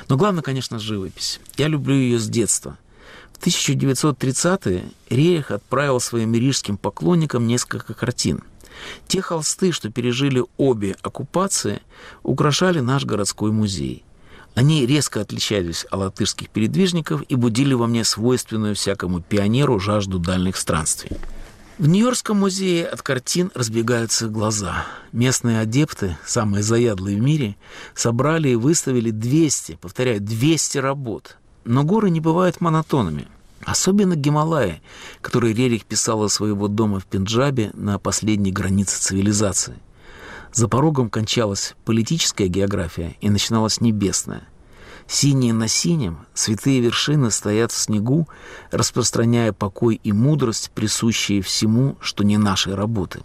Но 0.08 0.16
главное, 0.16 0.42
конечно, 0.42 0.78
живопись. 0.78 1.40
Я 1.56 1.68
люблю 1.68 1.94
ее 1.94 2.18
с 2.18 2.28
детства– 2.28 2.78
в 3.36 3.46
1930-е 3.46 4.84
Рерих 5.10 5.50
отправил 5.50 6.00
своим 6.00 6.34
рижским 6.34 6.78
поклонникам 6.78 7.46
несколько 7.46 7.92
картин. 7.92 8.42
Те 9.08 9.20
холсты, 9.20 9.72
что 9.72 9.90
пережили 9.90 10.42
обе 10.56 10.96
оккупации, 11.02 11.82
украшали 12.22 12.80
наш 12.80 13.04
городской 13.04 13.52
музей. 13.52 14.04
Они 14.56 14.84
резко 14.84 15.20
отличались 15.20 15.84
от 15.84 16.00
латышских 16.00 16.48
передвижников 16.48 17.22
и 17.28 17.36
будили 17.36 17.74
во 17.74 17.86
мне 17.86 18.02
свойственную 18.02 18.74
всякому 18.74 19.20
пионеру 19.20 19.78
жажду 19.78 20.18
дальних 20.18 20.56
странствий. 20.56 21.16
В 21.78 21.86
Нью-Йоркском 21.86 22.40
музее 22.40 22.86
от 22.86 23.02
картин 23.02 23.52
разбегаются 23.54 24.26
глаза. 24.26 24.84
Местные 25.12 25.60
адепты, 25.60 26.18
самые 26.26 26.64
заядлые 26.64 27.16
в 27.16 27.20
мире, 27.20 27.54
собрали 27.94 28.48
и 28.48 28.56
выставили 28.56 29.10
200, 29.10 29.78
повторяю, 29.80 30.20
200 30.20 30.78
работ– 30.78 31.36
но 31.66 31.82
горы 31.82 32.10
не 32.10 32.20
бывают 32.20 32.60
монотонными. 32.60 33.26
Особенно 33.64 34.14
Гималаи, 34.14 34.80
которые 35.20 35.52
Рерих 35.52 35.84
писал 35.84 36.24
из 36.24 36.32
своего 36.32 36.68
дома 36.68 37.00
в 37.00 37.06
Пенджабе 37.06 37.72
на 37.74 37.98
последней 37.98 38.52
границе 38.52 39.00
цивилизации. 39.00 39.74
За 40.56 40.68
порогом 40.68 41.10
кончалась 41.10 41.74
политическая 41.84 42.48
география 42.48 43.14
и 43.20 43.28
начиналась 43.28 43.82
небесная. 43.82 44.48
Синие 45.06 45.52
на 45.52 45.68
синем, 45.68 46.20
святые 46.32 46.80
вершины 46.80 47.30
стоят 47.30 47.72
в 47.72 47.76
снегу, 47.78 48.26
распространяя 48.70 49.52
покой 49.52 50.00
и 50.02 50.12
мудрость, 50.12 50.70
присущие 50.74 51.42
всему, 51.42 51.98
что 52.00 52.24
не 52.24 52.38
нашей 52.38 52.74
работы. 52.74 53.20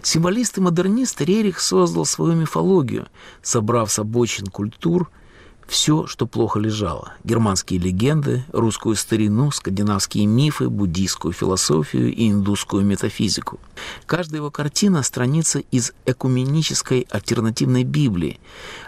Символист 0.00 0.58
и 0.58 0.60
модернист 0.60 1.20
Рерих 1.22 1.58
создал 1.58 2.04
свою 2.06 2.34
мифологию, 2.34 3.08
собрав 3.42 3.90
с 3.90 3.98
обочин 3.98 4.46
культур– 4.46 5.10
все, 5.66 6.06
что 6.06 6.26
плохо 6.26 6.60
лежало. 6.60 7.14
Германские 7.24 7.80
легенды, 7.80 8.44
русскую 8.52 8.94
старину, 8.94 9.50
скандинавские 9.50 10.26
мифы, 10.26 10.68
буддийскую 10.68 11.32
философию 11.32 12.14
и 12.14 12.30
индусскую 12.30 12.84
метафизику. 12.84 13.58
Каждая 14.06 14.40
его 14.40 14.50
картина– 14.50 15.02
страница 15.04 15.58
из 15.58 15.92
экуменической 16.04 17.06
альтернативной 17.10 17.84
Библии, 17.84 18.38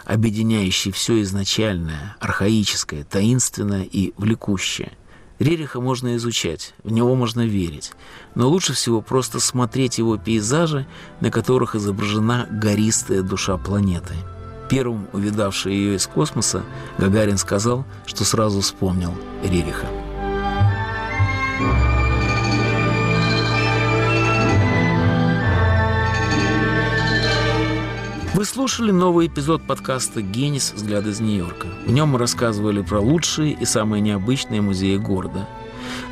объединяющей 0.05 0.91
все 0.91 1.21
изначальное, 1.21 2.15
архаическое, 2.19 3.03
таинственное 3.03 3.83
и 3.83 4.13
влекущее. 4.17 4.93
Рериха 5.37 5.79
можно 5.79 6.17
изучать, 6.17 6.73
в 6.83 6.91
него 6.91 7.15
можно 7.15 7.45
верить, 7.45 7.93
но 8.35 8.49
лучше 8.49 8.73
всего 8.73 9.01
просто 9.01 9.39
смотреть 9.39 9.97
его 9.97 10.17
пейзажи, 10.17 10.85
на 11.21 11.31
которых 11.31 11.75
изображена 11.75 12.47
гористая 12.51 13.21
душа 13.21 13.57
планеты– 13.57 14.15
Первым 14.69 15.07
увидавший 15.13 15.73
ее 15.73 15.95
из 15.95 16.05
космоса, 16.05 16.63
Гагарин 16.99 17.37
сказал, 17.37 17.85
что 18.05 18.23
сразу 18.23 18.61
вспомнил 18.61 19.13
Рериха. 19.43 19.87
Вы 28.35 28.45
слушали 28.45 28.91
новый 28.91 29.27
эпизод 29.27 29.63
подкаста 29.63 30.21
«Генис. 30.21 30.71
Взгляд 30.73 31.05
из 31.07 31.19
Нью-Йорка». 31.19 31.67
В 31.85 31.91
нем 31.91 32.09
мы 32.09 32.19
рассказывали 32.19 32.81
про 32.81 33.01
лучшие 33.01 33.51
и 33.51 33.65
самые 33.65 34.01
необычные 34.01 34.61
музеи 34.61 34.97
города. 34.97 35.47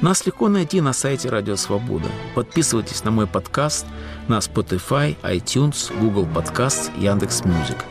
Нас 0.01 0.25
легко 0.25 0.47
найти 0.47 0.79
на 0.79 0.93
сайте 0.93 1.29
Радио 1.29 1.55
Свобода. 1.55 2.07
Подписывайтесь 2.35 3.03
на 3.03 3.11
мой 3.11 3.27
подкаст– 3.27 3.85
на 4.27 4.39
Spotify, 4.39 5.15
iTunes, 5.23 5.91
Google 5.99 6.27
Podcasts, 6.27 6.91
Яндекс.Music. 6.99 7.85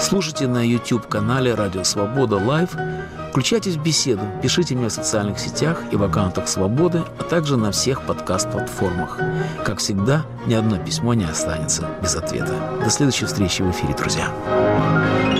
Слушайте 0.00 0.46
на 0.46 0.66
YouTube-канале 0.66 1.54
«Радио 1.54 1.84
Свобода 1.84 2.36
Live», 2.36 2.70
включайтесь 3.30 3.76
в 3.76 3.82
беседу, 3.82 4.22
пишите 4.42 4.74
мне 4.74 4.88
в 4.88 4.92
социальных 4.92 5.38
сетях 5.38 5.82
и 5.90 5.96
в 5.96 6.02
аккаунтах 6.02 6.48
«Свободы», 6.48 7.02
а 7.18 7.22
также 7.22 7.56
на 7.56 7.70
всех 7.70 8.02
подкаст-платформах. 8.02 9.18
Как 9.64 9.78
всегда, 9.78 10.24
ни 10.46 10.54
одно 10.54 10.78
письмо 10.78 11.14
не 11.14 11.24
останется 11.24 11.88
без 12.02 12.16
ответа. 12.16 12.54
До 12.82 12.90
следующей 12.90 13.26
встречи 13.26 13.62
в 13.62 13.70
эфире, 13.70 13.94
друзья. 13.94 15.33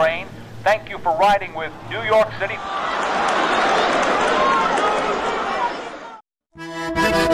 Train. 0.00 0.26
Thank 0.64 0.88
you 0.88 0.98
for 0.98 1.16
riding 1.16 1.54
with 1.54 1.72
New 1.90 2.02
York 2.02 2.30
City. 2.38 2.56